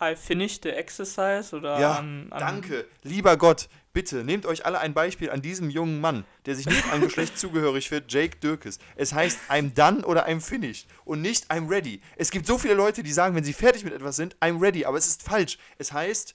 [0.00, 2.86] I finished the exercise oder Ja, an, an danke.
[3.02, 6.90] Lieber Gott, bitte nehmt euch alle ein Beispiel an diesem jungen Mann, der sich nicht
[6.92, 8.78] einem Geschlecht zugehörig wird, Jake Dürkes.
[8.96, 12.00] Es heißt I'm done oder I'm finished und nicht I'm ready.
[12.16, 14.84] Es gibt so viele Leute, die sagen, wenn sie fertig mit etwas sind, I'm ready,
[14.84, 15.58] aber es ist falsch.
[15.78, 16.34] Es heißt,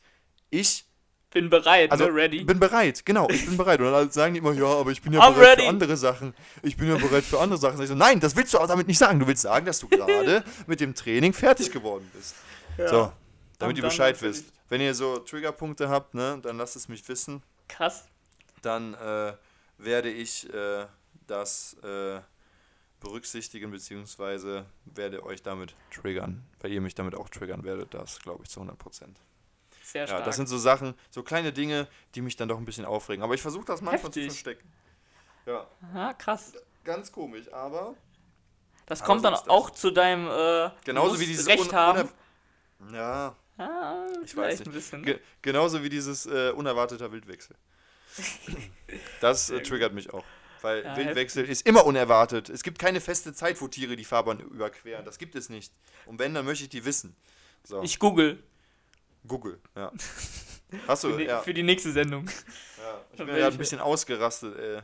[0.51, 0.85] ich
[1.31, 2.43] Bin bereit, also ne, ready.
[2.43, 3.79] bin bereit, genau, ich bin bereit.
[3.79, 5.61] Und dann sagen die immer, ja, aber ich bin ja I'm bereit ready.
[5.61, 6.33] für andere Sachen.
[6.63, 7.79] Ich bin ja bereit für andere Sachen.
[7.81, 9.19] Ich so, nein, das willst du auch damit nicht sagen.
[9.19, 12.35] Du willst sagen, dass du gerade mit dem Training fertig geworden bist.
[12.77, 13.11] So,
[13.59, 14.37] damit Am ihr Bescheid natürlich.
[14.37, 14.53] wisst.
[14.69, 17.43] Wenn ihr so Triggerpunkte habt, ne, dann lasst es mich wissen.
[17.67, 18.07] Krass.
[18.61, 19.33] Dann äh,
[19.77, 20.85] werde ich äh,
[21.27, 22.21] das äh,
[22.99, 26.43] berücksichtigen, beziehungsweise werde euch damit triggern.
[26.59, 29.19] Weil ihr mich damit auch triggern werdet, das glaube ich zu 100 Prozent.
[29.91, 30.25] Sehr Ja, stark.
[30.25, 33.23] das sind so Sachen, so kleine Dinge, die mich dann doch ein bisschen aufregen.
[33.23, 34.25] Aber ich versuche das manchmal zu Heftig.
[34.43, 34.71] verstecken.
[35.45, 36.53] Ja, ah, krass.
[36.83, 37.95] ganz komisch, aber
[38.85, 41.73] Das Aber kommt so dann auch zu deinem äh, genauso Lust- wie dieses Recht un-
[41.73, 42.09] haben.
[42.93, 44.67] Ja, Ah, ich weiß nicht.
[44.69, 45.03] ein bisschen.
[45.03, 47.55] Ge genauso wie dieses äh, unerwarteter Wildwechsel.
[49.21, 50.23] Das äh, triggert mich auch.
[50.61, 52.49] Weil Ja, Wildwechsel ist immer unerwartet.
[52.49, 55.05] Es gibt keine feste Zeit, wo Tiere die Fahrbahn überqueren.
[55.05, 55.71] Das gibt es nicht.
[56.05, 57.15] Und wenn, dann möchte ich die wissen.
[57.63, 58.41] So, Ich google
[59.27, 59.91] Google, ja.
[60.87, 61.41] Hast du, für, die, ja.
[61.41, 62.27] für die nächste Sendung.
[62.27, 63.01] ja.
[63.11, 64.81] Ich bin ja ein bisschen ausgerastet, ey.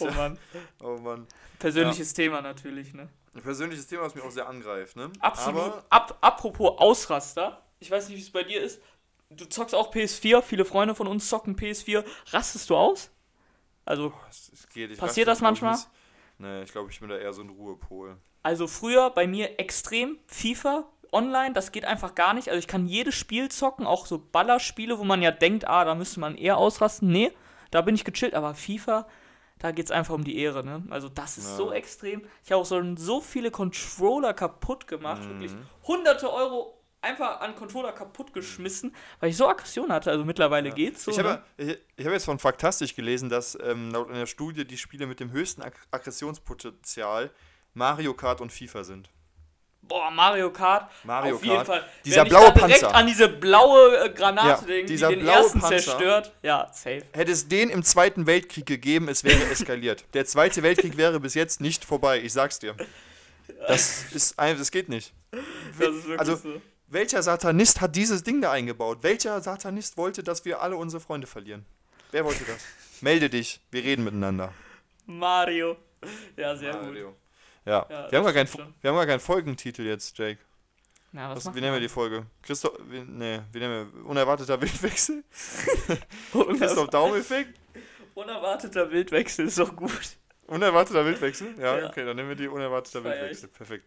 [0.00, 0.38] Oh ja, Mann.
[0.82, 1.26] oh Mann.
[1.58, 3.08] Persönliches Thema natürlich, ne?
[3.34, 5.10] Ein persönliches Thema, das mich auch sehr angreift, ne?
[5.20, 5.60] Absolut.
[5.62, 8.82] Aber Ab, apropos Ausraster, ich weiß nicht, wie es bei dir ist.
[9.30, 12.04] Du zockst auch PS4, viele Freunde von uns zocken PS4.
[12.26, 13.10] Rastest du aus?
[13.86, 14.96] Also, es, geht.
[14.98, 15.78] Passiert das manchmal?
[16.36, 18.18] Nee, ich glaube, ich bin da eher so ein Ruhepol.
[18.42, 22.48] also früher bei mir extrem FIFA online, das geht einfach gar nicht.
[22.48, 25.94] Also ich kann jedes Spiel zocken, auch so Ballerspiele, wo man ja denkt, ah, da
[25.94, 27.08] müsste man eher ausrasten.
[27.10, 27.32] Nee,
[27.70, 29.06] da bin ich gechillt, aber FIFA,
[29.58, 30.82] da geht es einfach um die Ehre, ne?
[30.90, 31.56] Also das ist Ja.
[31.56, 32.22] so extrem.
[32.44, 35.28] Ich habe auch so, so viele Controller kaputt gemacht, Mhm.
[35.28, 35.52] wirklich
[35.86, 40.10] hunderte Euro einfach an Controller kaputt geschmissen, weil ich so Aggression hatte.
[40.10, 41.10] Also mittlerweile geht's so.
[41.10, 41.24] ich ne?
[41.24, 41.42] habe
[41.96, 45.32] ich hab jetzt von Faktastisch gelesen, dass ähm, laut einer Studie die Spiele mit dem
[45.32, 47.30] höchsten Ag Aggressionspotenzial
[47.74, 49.10] Mario Kart und FIFA sind.
[49.82, 50.90] Boah, Mario Kart.
[51.04, 51.66] Mario auf jeden Kart.
[51.66, 51.84] Fall.
[52.04, 52.94] Dieser Wenn ich blaue da direkt Panzer.
[52.94, 55.78] an diese blaue äh, Granate Ja, denke, die dieser den blaue ersten Panzer.
[55.82, 56.32] zerstört.
[56.42, 57.02] Ja, safe.
[57.12, 60.04] Hätte es den im Zweiten Weltkrieg gegeben, es wäre eskaliert.
[60.14, 62.76] Der Zweite Weltkrieg wäre bis jetzt nicht vorbei, ich sag's dir.
[63.66, 65.12] Das ist das geht nicht.
[65.32, 66.62] Das ist wirklich Also, so.
[66.86, 68.98] welcher Satanist hat dieses Ding da eingebaut?
[69.02, 71.66] Welcher Satanist wollte, dass wir alle unsere Freunde verlieren?
[72.12, 72.58] Wer wollte das?
[73.00, 74.52] Melde dich, wir reden miteinander.
[75.06, 75.76] Mario.
[76.36, 77.14] Ja, sehr gut.
[77.64, 78.74] Ja, Ja, wir, haben gar keinen, schon.
[78.80, 80.38] wir haben gar keinen Folgentitel jetzt, Jake.
[81.12, 82.26] Na, was Was, wie nennen wir die Folge?
[82.42, 84.04] Christoph, wie, nee, wie nennen wir?
[84.06, 85.22] Unerwarteter Wildwechsel?
[86.58, 87.58] Christoph Daum-Effekt?
[88.14, 90.16] Unerwarteter Wildwechsel ist doch gut.
[90.46, 91.54] Unerwarteter Wildwechsel?
[91.58, 91.88] Ja, Ja.
[91.88, 93.20] okay, dann nehmen wir die unerwarteter Feier ich.
[93.20, 93.48] Wildwechsel.
[93.50, 93.84] Perfekt.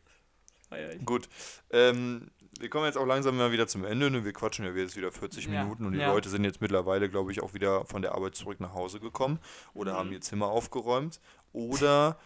[0.70, 1.06] Feier ich.
[1.06, 1.28] Gut.
[1.72, 4.10] Ähm, wir kommen jetzt auch langsam mal wieder zum Ende.
[4.10, 4.24] Ne?
[4.24, 6.12] Wir quatschen ja jetzt wieder 40 Ja, Minuten und die ja.
[6.12, 9.40] Leute sind jetzt mittlerweile, glaube ich, auch wieder von der Arbeit zurück nach Hause gekommen
[9.74, 9.98] oder Mhm.
[9.98, 11.20] haben ihr Zimmer aufgeräumt
[11.54, 12.18] oder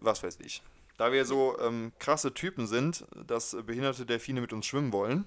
[0.00, 0.62] was weiß ich.
[0.98, 5.24] Da wir so ähm, krasse Typen sind, dass äh, behinderte Delfine mit uns schwimmen wollen,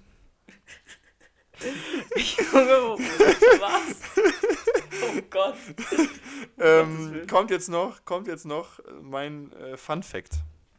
[2.15, 2.97] Junge,
[3.59, 3.95] was?
[5.03, 5.55] Oh Gott.
[6.59, 10.33] ähm, kommt jetzt noch, kommt jetzt noch äh, mein äh, Fun Fact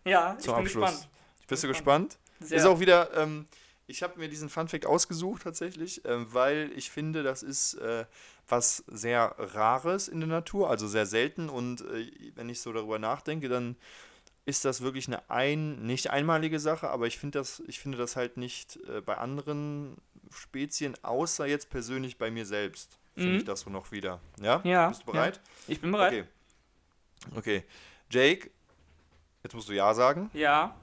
[0.05, 0.73] Ja, ich bin Abschluss.
[0.73, 1.09] gespannt.
[1.47, 2.19] Bist du gespannt?
[2.41, 2.59] Sehr.
[2.59, 3.47] Ist auch wieder, ähm,
[3.87, 8.05] ich habe mir diesen Funfact ausgesucht tatsächlich, ähm, weil ich finde, das ist äh,
[8.49, 12.99] was sehr Rares in der Natur, also sehr selten und äh, wenn ich so darüber
[12.99, 13.77] nachdenke, dann
[14.45, 18.17] ist das wirklich eine ein, nicht einmalige Sache, aber ich finde das, ich finde das
[18.17, 19.97] halt nicht äh, bei anderen
[20.35, 23.37] Spezien, außer jetzt persönlich bei mir selbst, finde Mhm.
[23.39, 24.21] ich das so noch wieder.
[24.41, 24.61] Ja?
[24.65, 25.41] Ja, Bist du bereit?
[25.69, 26.13] ich bin bereit.
[26.13, 26.25] Okay.
[27.37, 27.65] Okay.
[28.11, 28.51] Jake,
[29.45, 30.29] jetzt musst du Ja sagen.
[30.33, 30.75] Ja.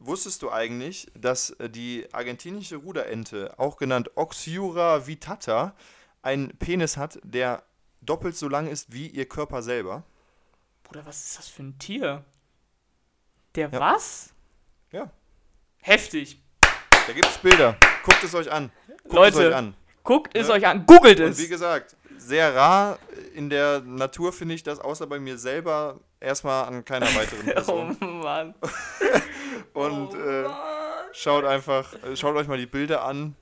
[0.00, 5.74] Wusstest du eigentlich, dass äh, die argentinische Ruderente, auch genannt Oxyura vitata,
[6.22, 7.62] einen Penis hat, der
[8.00, 10.02] doppelt so lang ist wie ihr Körper selber?
[10.84, 12.24] Bruder, was ist das für ein Tier?
[13.54, 13.80] Der Ja.
[13.80, 14.32] was?
[14.92, 15.10] Ja.
[15.78, 16.40] Heftig.
[17.06, 17.76] Da gibt es Bilder.
[18.04, 18.70] Guckt es euch an.
[19.02, 19.74] Guckt es Leute, euch an.
[20.04, 20.54] Guckt es Ja.
[20.54, 20.86] euch an.
[20.86, 21.38] Googelt Und es.
[21.38, 22.98] wie gesagt, sehr rar
[23.34, 27.52] in der Natur finde ich das, außer bei mir selber, erstmal an keiner weiteren Oh
[27.52, 27.96] Person.
[28.22, 28.54] Mann.
[29.72, 30.54] Und oh äh, Mann.
[31.12, 33.34] schaut einfach, äh, schaut euch mal die Bilder an.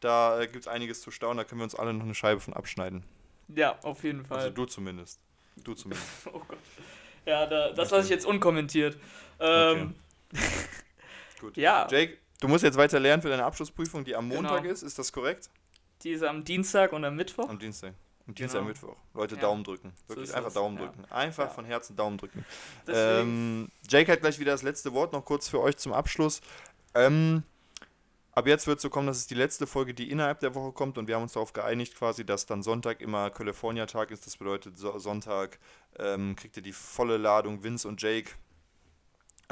[0.00, 2.40] Da äh, gibt es einiges zu staunen, da können wir uns alle noch eine Scheibe
[2.40, 3.04] von abschneiden.
[3.48, 4.38] Ja, auf jeden Fall.
[4.38, 5.20] Also du zumindest.
[5.56, 6.06] Du zumindest.
[6.26, 6.58] oh Gott.
[7.26, 8.98] Ja, da, das lasse ich jetzt unkommentiert.
[9.40, 9.94] Ähm,
[11.40, 11.56] Gut.
[11.56, 14.42] Ja, Jake, du musst jetzt weiter lernen für deine Abschlussprüfung, die am Genau.
[14.42, 14.82] Montag ist.
[14.82, 15.50] Ist das korrekt?
[16.02, 17.48] die ist am Dienstag und am Mittwoch.
[17.48, 17.94] Am Dienstag.
[18.26, 18.68] Am Dienstag, Genau.
[18.68, 18.96] Mittwoch.
[19.14, 19.40] Leute, Ja.
[19.40, 19.92] Daumen drücken.
[20.02, 20.84] So Wirklich ist einfach das, Daumen ja.
[20.84, 21.04] drücken.
[21.10, 21.50] Einfach Ja.
[21.50, 22.44] von Herzen Daumen drücken.
[22.88, 26.42] Ähm, Jake hat gleich wieder das letzte Wort, noch kurz für euch zum Abschluss.
[26.94, 27.42] Ähm,
[28.32, 30.72] ab jetzt wird es so kommen, dass es die letzte Folge, die innerhalb der Woche
[30.72, 34.26] kommt und wir haben uns darauf geeinigt quasi, dass dann Sonntag immer California-Tag ist.
[34.26, 35.58] Das bedeutet, so, Sonntag
[35.98, 38.30] ähm, kriegt ihr die volle Ladung Vince und Jake.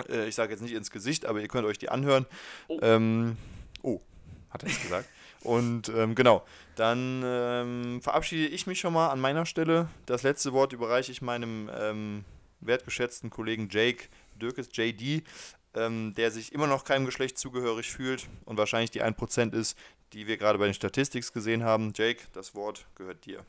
[0.08, 2.26] Äh, ich sage jetzt nicht ins Gesicht, aber ihr könnt euch die anhören.
[2.68, 2.78] Oh.
[2.82, 3.36] Ähm,
[3.82, 4.00] oh,
[4.50, 5.08] hat er es gesagt.
[5.42, 6.44] Und ähm, genau,
[6.76, 9.88] dann ähm, verabschiede ich mich schon mal an meiner Stelle.
[10.06, 12.24] Das letzte Wort überreiche ich meinem ähm,
[12.60, 14.04] wertgeschätzten Kollegen Jake
[14.36, 15.24] Dürkes, JD,
[15.74, 19.76] ähm, der sich immer noch keinem Geschlecht zugehörig fühlt und wahrscheinlich die 1% ist,
[20.12, 21.92] die wir gerade bei den Statistics gesehen haben.
[21.94, 23.44] Jake, das Wort gehört dir.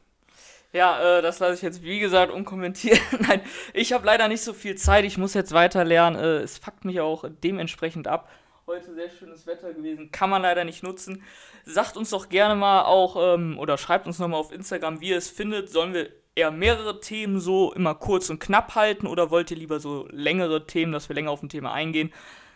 [0.74, 3.00] Ja, äh, das lasse ich jetzt wie gesagt unkommentiert.
[3.20, 3.42] Nein,
[3.74, 5.06] ich habe leider nicht so viel Zeit.
[5.06, 6.18] Ich muss jetzt weiter lernen.
[6.18, 8.28] Äh, es fuckt mich auch dementsprechend ab.
[8.66, 11.22] Heute sehr schönes Wetter gewesen, kann man leider nicht nutzen.
[11.66, 15.18] Sagt uns doch gerne mal auch ähm, oder schreibt uns nochmal auf Instagram, wie ihr
[15.18, 15.70] es findet.
[15.70, 19.80] Sollen wir eher mehrere Themen so immer kurz und knapp halten oder wollt ihr lieber
[19.80, 22.14] so längere Themen, dass wir länger auf ein Thema eingehen?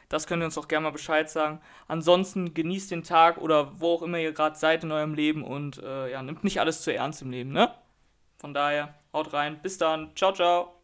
[0.10, 1.60] Das könnt ihr uns doch gerne mal Bescheid sagen.
[1.90, 5.84] Ansonsten genießt den Tag oder wo auch immer ihr gerade seid in eurem Leben und
[5.84, 7.74] äh, ja, nimmt nicht alles zu ernst im Leben, ne?
[8.38, 9.62] Von daher, haut rein.
[9.62, 10.16] Bis dann.
[10.16, 10.77] Ciao, ciao.